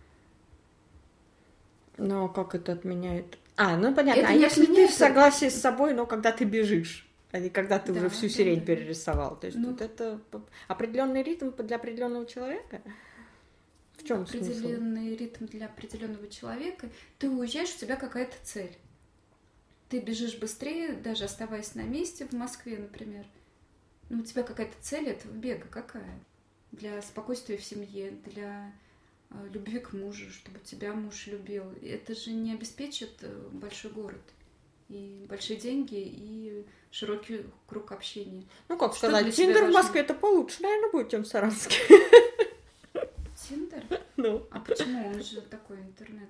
Но 1.97 2.29
как 2.29 2.55
это 2.55 2.73
отменяет? 2.73 3.37
А, 3.55 3.77
ну 3.77 3.93
понятно. 3.93 4.21
Это 4.21 4.29
а 4.29 4.33
если 4.33 4.65
ты 4.65 4.71
отменяет, 4.71 4.91
в 4.91 4.97
согласии 4.97 5.49
с 5.49 5.59
собой, 5.59 5.93
но 5.93 6.05
когда 6.05 6.31
ты 6.31 6.45
бежишь, 6.45 7.07
а 7.31 7.39
не 7.39 7.49
когда 7.49 7.79
ты 7.79 7.93
Да, 7.93 7.99
уже 7.99 8.09
всю 8.09 8.27
сирень 8.27 8.59
да. 8.59 8.65
перерисовал. 8.65 9.39
То 9.39 9.47
есть 9.47 9.57
Ну. 9.57 9.71
вот 9.71 9.81
это 9.81 10.19
определенный 10.67 11.23
ритм 11.23 11.51
для 11.51 11.75
определенного 11.77 12.25
человека. 12.25 12.81
В 13.97 14.03
чем 14.03 14.25
смысл? 14.25 14.51
определенный 14.51 15.15
ритм 15.15 15.45
для 15.45 15.67
определенного 15.67 16.27
человека, 16.27 16.89
ты 17.19 17.29
уезжаешь, 17.29 17.75
у 17.75 17.77
тебя 17.77 17.95
какая-то 17.95 18.35
цель. 18.41 18.75
Ты 19.89 19.99
бежишь 19.99 20.39
быстрее, 20.39 20.93
даже 20.93 21.25
оставаясь 21.25 21.75
на 21.75 21.81
месте 21.81 22.25
в 22.25 22.33
Москве, 22.33 22.77
например. 22.79 23.25
Но 24.09 24.21
у 24.21 24.23
тебя 24.23 24.41
какая-то 24.43 24.73
цель 24.81 25.07
этого 25.09 25.31
бега 25.33 25.67
какая? 25.69 26.19
Для 26.71 27.01
спокойствия 27.01 27.57
в 27.57 27.63
семье, 27.63 28.11
для 28.25 28.73
э, 29.29 29.49
любви 29.53 29.79
к 29.79 29.93
мужу, 29.93 30.29
чтобы 30.31 30.59
тебя 30.59 30.93
муж 30.93 31.27
любил. 31.27 31.65
Это 31.81 32.15
же 32.15 32.31
не 32.31 32.53
обеспечит 32.53 33.11
э, 33.21 33.49
большой 33.51 33.91
город 33.91 34.21
и 34.91 35.25
большие 35.29 35.57
деньги 35.57 35.95
и 35.95 36.65
широкий 36.91 37.45
круг 37.67 37.91
общения. 37.91 38.45
Ну 38.67 38.77
как 38.77 38.91
Что 38.95 39.07
сказать, 39.07 39.35
Тиндер 39.35 39.65
в? 39.65 39.73
Москве 39.73 40.01
это 40.01 40.13
получше, 40.13 40.61
наверное, 40.61 40.91
будет, 40.91 41.09
чем 41.09 41.23
в 41.23 41.27
Саранске. 41.27 41.75
Тиндер? 43.47 43.83
Ну. 44.17 44.45
А 44.51 44.59
почему 44.59 45.07
он 45.07 45.23
же 45.23 45.41
такой 45.41 45.77
интернет? 45.77 46.29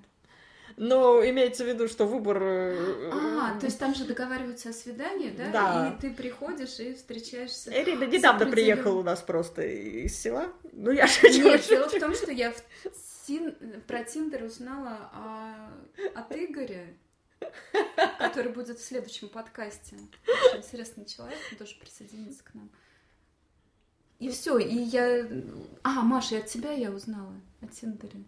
Но 0.76 1.24
имеется 1.28 1.64
в 1.64 1.68
виду, 1.68 1.88
что 1.88 2.06
выбор... 2.06 2.42
э, 2.42 3.10
А, 3.12 3.58
то 3.58 3.66
есть 3.66 3.78
там 3.78 3.94
же 3.94 4.04
договариваются 4.04 4.70
о 4.70 4.72
свидании, 4.72 5.30
да? 5.30 5.50
Да. 5.50 5.94
И 5.96 6.00
ты 6.00 6.10
приходишь 6.14 6.78
и 6.80 6.94
встречаешься. 6.94 7.70
Эрида 7.70 8.06
с 8.08 8.12
недавно 8.12 8.46
приехала 8.46 8.98
у 8.98 9.02
нас 9.02 9.20
просто 9.22 9.62
из 9.62 10.16
села. 10.18 10.52
Ну, 10.72 10.90
я 10.90 11.06
шучу. 11.06 11.42
Нет, 11.42 11.64
дело 11.68 11.88
в 11.88 11.98
том, 11.98 12.14
что 12.14 12.30
я 12.32 12.52
Тин- 13.26 13.80
про 13.86 14.02
Тиндер 14.04 14.42
узнала 14.44 15.10
о- 15.12 16.18
от 16.18 16.34
Игоря, 16.36 16.86
который 18.18 18.52
будет 18.52 18.78
в 18.78 18.84
следующем 18.84 19.28
подкасте. 19.28 19.96
Очень 20.26 20.58
интересный 20.58 21.04
человек, 21.04 21.38
он 21.52 21.58
тоже 21.58 21.76
присоединится 21.80 22.42
к 22.44 22.54
нам. 22.54 22.70
И 24.18 24.28
все, 24.30 24.56
и 24.58 24.74
я... 24.76 25.26
А, 25.82 26.02
Маша, 26.02 26.36
и 26.36 26.38
от 26.38 26.46
тебя 26.46 26.72
я 26.72 26.90
узнала 26.92 27.34
о 27.60 27.66
Тиндере, 27.66 28.22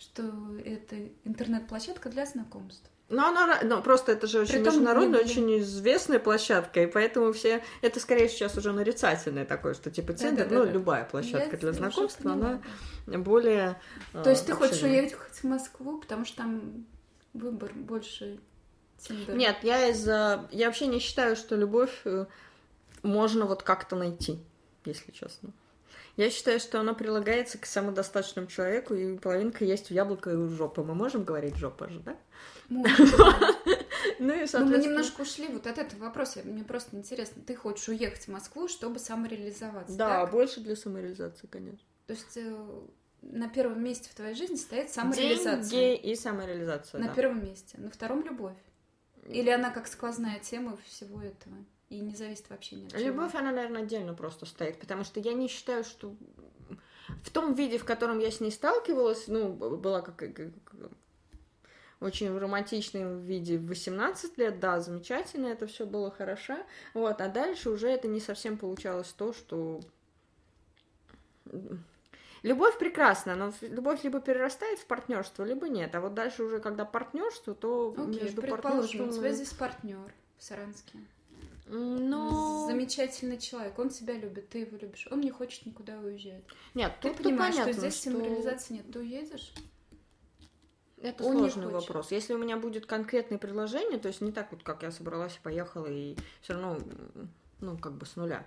что 0.00 0.22
это 0.64 0.96
интернет-площадка 1.24 2.08
для 2.08 2.24
знакомств. 2.24 2.90
Ну, 3.10 3.22
она, 3.26 3.46
ра- 3.46 3.64
ну, 3.64 3.82
просто 3.82 4.12
это 4.12 4.26
же 4.26 4.40
очень 4.40 4.54
Притом 4.54 4.74
международная, 4.74 5.20
очень 5.20 5.58
известная 5.58 6.20
площадка, 6.20 6.84
и 6.84 6.86
поэтому 6.86 7.32
все... 7.32 7.62
Это 7.82 7.98
скорее 7.98 8.28
сейчас 8.28 8.56
уже 8.56 8.72
нарицательное 8.72 9.44
такое, 9.44 9.74
что 9.74 9.90
типа 9.90 10.14
Тиндер, 10.14 10.44
ну, 10.44 10.50
Да-да-да-да. 10.50 10.72
любая 10.72 11.04
площадка 11.04 11.56
Я 11.56 11.58
для 11.58 11.72
знакомства, 11.72 12.22
поняла, 12.22 12.48
она 12.48 12.62
да. 13.06 13.18
более... 13.18 13.80
То 14.12 14.30
есть 14.30 14.44
э, 14.44 14.46
ты 14.46 14.52
хочешь 14.52 14.82
уехать 14.82 15.34
в 15.34 15.44
Москву, 15.44 15.98
потому 15.98 16.24
что 16.24 16.36
там 16.38 16.86
выбор 17.34 17.72
больше 17.74 18.38
Тиндера? 19.00 19.34
Нет, 19.34 19.56
я 19.62 19.88
из-за... 19.88 20.48
Я 20.52 20.66
вообще 20.66 20.86
не 20.86 21.00
считаю, 21.00 21.34
что 21.34 21.56
любовь 21.56 22.00
э, 22.04 22.26
можно 23.02 23.44
вот 23.44 23.64
как-то 23.64 23.96
найти, 23.96 24.38
если 24.84 25.10
честно. 25.10 25.50
Я 26.20 26.28
считаю, 26.28 26.60
что 26.60 26.78
она 26.78 26.92
прилагается 26.92 27.56
к 27.56 27.64
самодостаточному 27.64 28.46
человеку, 28.46 28.92
и 28.92 29.16
половинка 29.16 29.64
есть 29.64 29.90
у 29.90 29.94
яблока 29.94 30.30
и 30.30 30.34
у 30.34 30.50
жопы. 30.50 30.82
Мы 30.82 30.94
можем 30.94 31.24
говорить 31.24 31.56
жопа 31.56 31.88
же, 31.88 32.00
да? 32.00 32.14
Ну 34.18 34.34
и, 34.34 34.36
Но 34.36 34.42
мы 34.42 34.46
соответственно... 34.46 34.76
немножко 34.76 35.22
ушли 35.22 35.48
вот 35.48 35.66
от 35.66 35.78
этого 35.78 36.04
вопроса. 36.04 36.40
Мне 36.44 36.62
просто 36.62 36.94
интересно, 36.94 37.42
ты 37.42 37.54
хочешь 37.54 37.88
уехать 37.88 38.24
в 38.24 38.28
Москву, 38.28 38.68
чтобы 38.68 38.98
самореализоваться, 38.98 39.96
Да, 39.96 40.20
так? 40.20 40.30
больше 40.30 40.60
для 40.60 40.76
самореализации, 40.76 41.46
конечно. 41.46 41.86
То 42.06 42.12
есть 42.12 42.36
э, 42.36 42.80
на 43.22 43.48
первом 43.48 43.82
месте 43.82 44.10
в 44.10 44.14
твоей 44.14 44.34
жизни 44.34 44.56
стоит 44.56 44.90
самореализация. 44.90 45.70
Деньги 45.70 46.10
и 46.10 46.14
самореализация, 46.16 47.00
На 47.00 47.08
да. 47.08 47.14
первом 47.14 47.42
месте. 47.42 47.78
На 47.78 47.90
втором 47.90 48.24
любовь. 48.24 48.58
Или 49.26 49.48
она 49.48 49.70
как 49.70 49.86
сквозная 49.86 50.38
тема 50.38 50.76
всего 50.84 51.22
этого? 51.22 51.56
И 51.90 52.00
не 52.00 52.14
зависит 52.14 52.48
вообще 52.48 52.76
ни 52.76 52.86
от 52.86 52.92
чего? 52.92 53.02
Любовь, 53.02 53.34
она, 53.34 53.52
наверное, 53.52 53.82
отдельно 53.82 54.14
просто 54.14 54.46
стоит, 54.46 54.78
потому 54.78 55.04
что 55.04 55.20
я 55.20 55.34
не 55.34 55.48
считаю, 55.48 55.84
что 55.84 56.14
в 57.24 57.30
том 57.30 57.54
виде, 57.54 57.78
в 57.78 57.84
котором 57.84 58.20
я 58.20 58.30
с 58.30 58.40
ней 58.40 58.50
сталкивалась, 58.50 59.26
ну, 59.26 59.52
была 59.52 60.00
как, 60.00 60.16
как 60.16 60.36
очень 62.00 62.32
в 62.32 62.38
романтичном 62.38 63.20
виде 63.20 63.58
в 63.58 63.66
18 63.66 64.38
лет, 64.38 64.60
да, 64.60 64.80
замечательно, 64.80 65.48
это 65.48 65.66
все 65.66 65.84
было 65.84 66.10
хорошо, 66.10 66.56
вот, 66.94 67.20
а 67.20 67.28
дальше 67.28 67.70
уже 67.70 67.88
это 67.88 68.08
не 68.08 68.20
совсем 68.20 68.56
получалось 68.56 69.12
то, 69.12 69.32
что 69.32 69.80
Любовь 72.42 72.78
прекрасна, 72.78 73.34
но 73.34 73.52
любовь 73.60 74.02
либо 74.02 74.18
перерастает 74.18 74.78
в 74.78 74.86
партнерство, 74.86 75.44
либо 75.44 75.68
нет. 75.68 75.94
А 75.94 76.00
вот 76.00 76.14
дальше 76.14 76.42
уже, 76.42 76.58
когда 76.58 76.86
партнерство, 76.86 77.54
то 77.54 77.94
Окей, 77.98 78.22
между 78.22 78.40
предположим, 78.40 79.08
у 79.08 79.12
тебя 79.12 79.32
здесь 79.32 79.52
партнер 79.52 80.14
в 80.38 80.42
Саранске. 80.42 80.98
Но... 81.72 82.66
Замечательный 82.66 83.38
человек, 83.38 83.78
он 83.78 83.90
тебя 83.90 84.14
любит, 84.14 84.48
ты 84.48 84.58
его 84.58 84.76
любишь, 84.76 85.06
он 85.10 85.20
не 85.20 85.30
хочет 85.30 85.66
никуда 85.66 85.98
уезжать. 85.98 86.42
Нет, 86.74 86.92
ты 87.00 87.14
понимаешь, 87.14 87.54
понятно, 87.54 87.72
что 87.72 87.80
здесь 87.80 88.00
что... 88.00 88.10
самореализации 88.10 88.74
нет, 88.74 88.92
ты 88.92 88.98
уедешь? 88.98 89.52
Это 91.00 91.24
Он 91.24 91.38
сложный 91.38 91.68
вопрос. 91.68 92.10
Если 92.10 92.34
у 92.34 92.38
меня 92.38 92.56
будет 92.56 92.86
конкретное 92.86 93.38
предложение, 93.38 93.98
то 93.98 94.08
есть 94.08 94.20
не 94.20 94.32
так 94.32 94.50
вот, 94.50 94.64
как 94.64 94.82
я 94.82 94.90
собралась 94.90 95.36
и 95.36 95.40
поехала, 95.40 95.86
и 95.86 96.16
все 96.42 96.54
равно, 96.54 96.78
ну, 97.60 97.78
как 97.78 97.92
бы 97.92 98.04
с 98.04 98.16
нуля. 98.16 98.44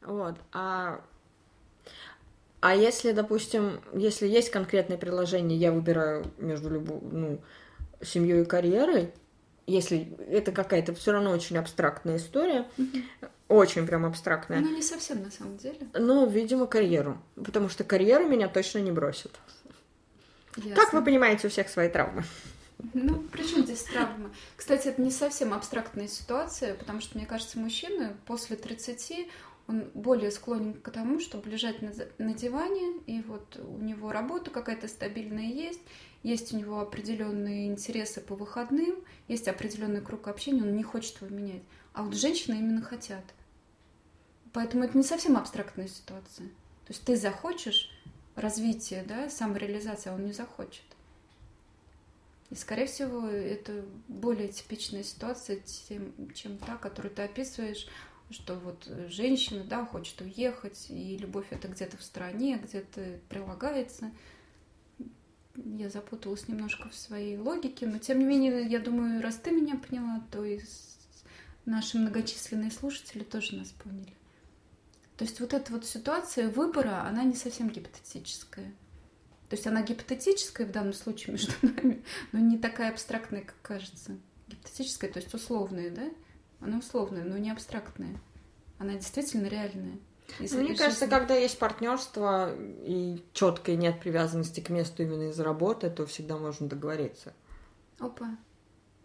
Вот. 0.00 0.36
А, 0.52 1.04
а 2.60 2.74
если, 2.74 3.12
допустим, 3.12 3.82
если 3.92 4.26
есть 4.26 4.50
конкретное 4.50 4.96
предложение, 4.96 5.58
я 5.58 5.72
выбираю 5.72 6.24
между 6.38 6.70
любу, 6.70 7.00
ну, 7.02 7.42
семьей 8.02 8.42
и 8.42 8.46
карьерой, 8.46 9.12
если 9.66 10.16
это 10.30 10.52
какая-то 10.52 10.94
все 10.94 11.12
равно 11.12 11.30
очень 11.30 11.56
абстрактная 11.58 12.16
история, 12.16 12.66
очень 13.48 13.86
прям 13.86 14.04
абстрактная, 14.06 14.60
Ну, 14.60 14.74
не 14.74 14.82
совсем 14.82 15.22
на 15.22 15.30
самом 15.30 15.56
деле. 15.56 15.78
но, 15.94 16.26
видимо, 16.26 16.66
карьеру. 16.66 17.18
Потому 17.36 17.68
что 17.68 17.84
карьера 17.84 18.24
меня 18.24 18.48
точно 18.48 18.78
не 18.78 18.92
бросит. 18.92 19.32
Как 20.52 20.64
Ясно. 20.64 21.00
вы 21.00 21.04
понимаете, 21.04 21.46
у 21.46 21.50
всех 21.50 21.68
свои 21.68 21.88
травмы. 21.88 22.24
Ну, 22.92 23.20
при 23.32 23.42
чем 23.42 23.64
здесь 23.64 23.82
травма? 23.84 24.30
Кстати, 24.56 24.88
это 24.88 25.00
не 25.02 25.10
совсем 25.10 25.52
абстрактная 25.54 26.08
ситуация, 26.08 26.74
потому 26.74 27.00
что, 27.00 27.16
мне 27.16 27.26
кажется, 27.26 27.58
мужчина 27.58 28.14
после 28.26 28.56
30, 28.56 29.28
он 29.68 29.90
более 29.94 30.30
склонен 30.30 30.74
к 30.74 30.90
тому, 30.90 31.18
чтобы 31.20 31.48
лежать 31.50 31.80
на, 31.82 31.90
на 32.18 32.34
диване, 32.34 32.98
и 33.06 33.20
вот 33.22 33.58
у 33.58 33.78
него 33.78 34.12
работа 34.12 34.50
какая-то 34.50 34.88
стабильная 34.88 35.46
есть, 35.46 35.80
есть 36.26 36.52
у 36.52 36.56
него 36.56 36.80
определенные 36.80 37.68
интересы 37.68 38.20
по 38.20 38.34
выходным, 38.34 38.96
есть 39.28 39.46
определенный 39.46 40.00
круг 40.00 40.26
общения, 40.26 40.62
он 40.62 40.74
не 40.74 40.82
хочет 40.82 41.20
его 41.20 41.34
менять. 41.34 41.62
А 41.92 42.02
вот 42.02 42.14
женщины 42.14 42.54
именно 42.54 42.82
хотят. 42.82 43.24
Поэтому 44.52 44.84
это 44.84 44.96
не 44.96 45.04
совсем 45.04 45.36
абстрактная 45.36 45.86
ситуация. 45.86 46.48
То 46.48 46.92
есть 46.92 47.04
ты 47.04 47.16
захочешь 47.16 47.90
развития, 48.34 49.04
да, 49.06 49.30
самореализации, 49.30 50.10
а 50.10 50.14
он 50.14 50.26
не 50.26 50.32
захочет. 50.32 50.84
И, 52.50 52.56
скорее 52.56 52.86
всего, 52.86 53.26
это 53.28 53.84
более 54.08 54.48
типичная 54.48 55.04
ситуация, 55.04 55.60
тем, 55.60 56.12
чем 56.34 56.58
та, 56.58 56.76
которую 56.76 57.14
ты 57.14 57.22
описываешь, 57.22 57.86
что 58.30 58.56
вот 58.56 58.88
женщина, 59.08 59.62
да, 59.62 59.84
хочет 59.84 60.20
уехать, 60.20 60.86
и 60.90 61.16
любовь 61.18 61.46
это 61.50 61.68
где-то 61.68 61.96
в 61.96 62.02
стороне, 62.02 62.60
где-то 62.62 63.20
прилагается. 63.28 64.10
Я 65.64 65.88
запуталась 65.88 66.48
немножко 66.48 66.88
в 66.88 66.94
своей 66.94 67.38
логике, 67.38 67.86
но 67.86 67.98
тем 67.98 68.18
не 68.18 68.24
менее, 68.24 68.66
я 68.66 68.78
думаю, 68.78 69.22
раз 69.22 69.36
ты 69.36 69.50
меня 69.50 69.76
поняла, 69.76 70.22
то 70.30 70.44
и 70.44 70.60
наши 71.64 71.98
многочисленные 71.98 72.70
слушатели 72.70 73.22
тоже 73.22 73.56
нас 73.56 73.68
поняли. 73.68 74.12
То 75.16 75.24
есть 75.24 75.40
вот 75.40 75.54
эта 75.54 75.72
вот 75.72 75.86
ситуация 75.86 76.50
выбора, 76.50 77.06
она 77.06 77.24
не 77.24 77.34
совсем 77.34 77.70
гипотетическая. 77.70 78.72
То 79.48 79.56
есть 79.56 79.66
она 79.66 79.82
гипотетическая 79.82 80.66
в 80.66 80.72
данном 80.72 80.92
случае 80.92 81.32
между 81.32 81.52
нами, 81.62 82.02
но 82.32 82.38
не 82.38 82.58
такая 82.58 82.90
абстрактная, 82.90 83.42
как 83.42 83.56
кажется. 83.62 84.18
Гипотетическая, 84.48 85.10
то 85.10 85.20
есть 85.20 85.32
условная, 85.32 85.90
да? 85.90 86.10
Она 86.60 86.78
условная, 86.78 87.24
но 87.24 87.38
не 87.38 87.50
абстрактная. 87.50 88.20
Она 88.78 88.94
действительно 88.94 89.46
реальная. 89.46 89.98
Из- 90.38 90.52
Мне 90.52 90.74
кажется, 90.74 91.06
когда 91.06 91.34
есть 91.34 91.58
партнерство 91.58 92.54
и 92.84 93.24
четкой 93.32 93.76
нет 93.76 94.00
привязанности 94.00 94.60
к 94.60 94.70
месту 94.70 95.02
именно 95.02 95.30
из 95.30 95.38
работы, 95.40 95.90
то 95.90 96.06
всегда 96.06 96.36
можно 96.36 96.68
договориться. 96.68 97.32
Опа. 97.98 98.36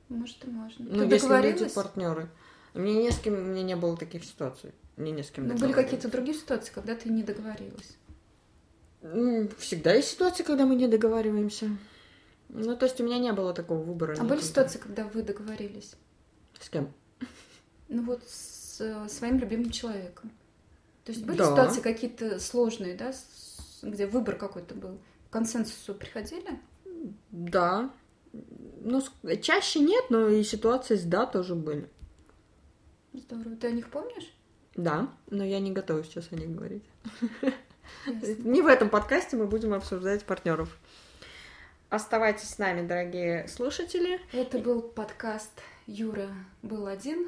Может, 0.09 0.43
и 0.45 0.49
можно. 0.49 0.85
Ну, 0.85 1.07
Ты 1.07 1.15
если 1.15 1.41
люди 1.41 1.69
партнеры. 1.73 2.29
Мне 2.73 3.03
не 3.03 3.11
с 3.11 3.19
кем, 3.19 3.33
у 3.33 3.37
меня 3.41 3.63
не 3.63 3.75
было 3.75 3.97
таких 3.97 4.23
ситуаций. 4.23 4.73
Мне 4.97 5.11
не 5.11 5.23
с 5.23 5.31
кем 5.31 5.47
Ну, 5.47 5.55
были 5.55 5.71
какие-то 5.73 6.09
другие 6.09 6.37
ситуации, 6.37 6.71
когда 6.73 6.95
ты 6.95 7.09
не 7.09 7.23
договорилась. 7.23 7.97
Всегда 9.57 9.93
есть 9.93 10.09
ситуации, 10.09 10.43
когда 10.43 10.65
мы 10.65 10.75
не 10.75 10.87
договариваемся. 10.87 11.69
Ну, 12.49 12.75
то 12.75 12.85
есть 12.85 12.99
у 12.99 13.05
меня 13.05 13.17
не 13.17 13.31
было 13.31 13.53
такого 13.53 13.81
выбора. 13.81 14.13
А 14.13 14.23
были 14.23 14.39
никогда. 14.39 14.43
ситуации, 14.45 14.77
когда 14.79 15.05
вы 15.05 15.23
договорились? 15.23 15.95
С 16.59 16.69
кем? 16.69 16.93
Ну 17.87 18.03
вот 18.03 18.23
с 18.27 18.79
э, 18.81 19.07
своим 19.09 19.39
любимым 19.39 19.69
человеком. 19.71 20.31
То 21.05 21.11
есть 21.11 21.25
были 21.25 21.37
Да. 21.37 21.45
ситуации 21.45 21.81
какие-то 21.81 22.39
сложные, 22.39 22.95
да, 22.95 23.13
где 23.81 24.05
выбор 24.05 24.35
какой-то 24.35 24.75
был? 24.75 24.99
К 25.29 25.33
консенсусу 25.33 25.95
приходили? 25.95 26.59
Да. 27.31 27.89
Ну, 28.33 29.01
чаще 29.41 29.79
нет, 29.79 30.05
но 30.09 30.27
и 30.27 30.43
ситуации 30.43 30.95
с 30.95 31.03
да 31.03 31.25
тоже 31.25 31.55
были. 31.55 31.89
Здорово. 33.13 33.55
Ты 33.55 33.67
о 33.67 33.71
них 33.71 33.89
помнишь? 33.89 34.31
Да, 34.75 35.09
но 35.29 35.43
я 35.43 35.59
не 35.59 35.71
готова 35.71 36.03
сейчас 36.03 36.31
о 36.31 36.35
них 36.35 36.49
говорить. 36.55 36.83
Не 38.07 38.61
в 38.61 38.67
этом 38.67 38.89
подкасте 38.89 39.35
мы 39.35 39.47
будем 39.47 39.73
обсуждать 39.73 40.23
партнеров. 40.23 40.77
Оставайтесь 41.89 42.49
с 42.49 42.57
нами, 42.57 42.87
дорогие 42.87 43.47
слушатели. 43.49 44.21
Это 44.31 44.59
был 44.59 44.81
подкаст 44.81 45.51
Юра 45.87 46.29
был 46.61 46.87
один, 46.87 47.27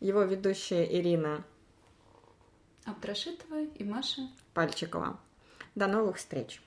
Его 0.00 0.22
ведущая 0.24 0.84
Ирина 0.84 1.44
Абдрашитова 2.90 3.62
и 3.74 3.84
Маша. 3.84 4.22
Пальчикова. 4.52 5.18
До 5.74 5.86
новых 5.86 6.16
встреч! 6.16 6.60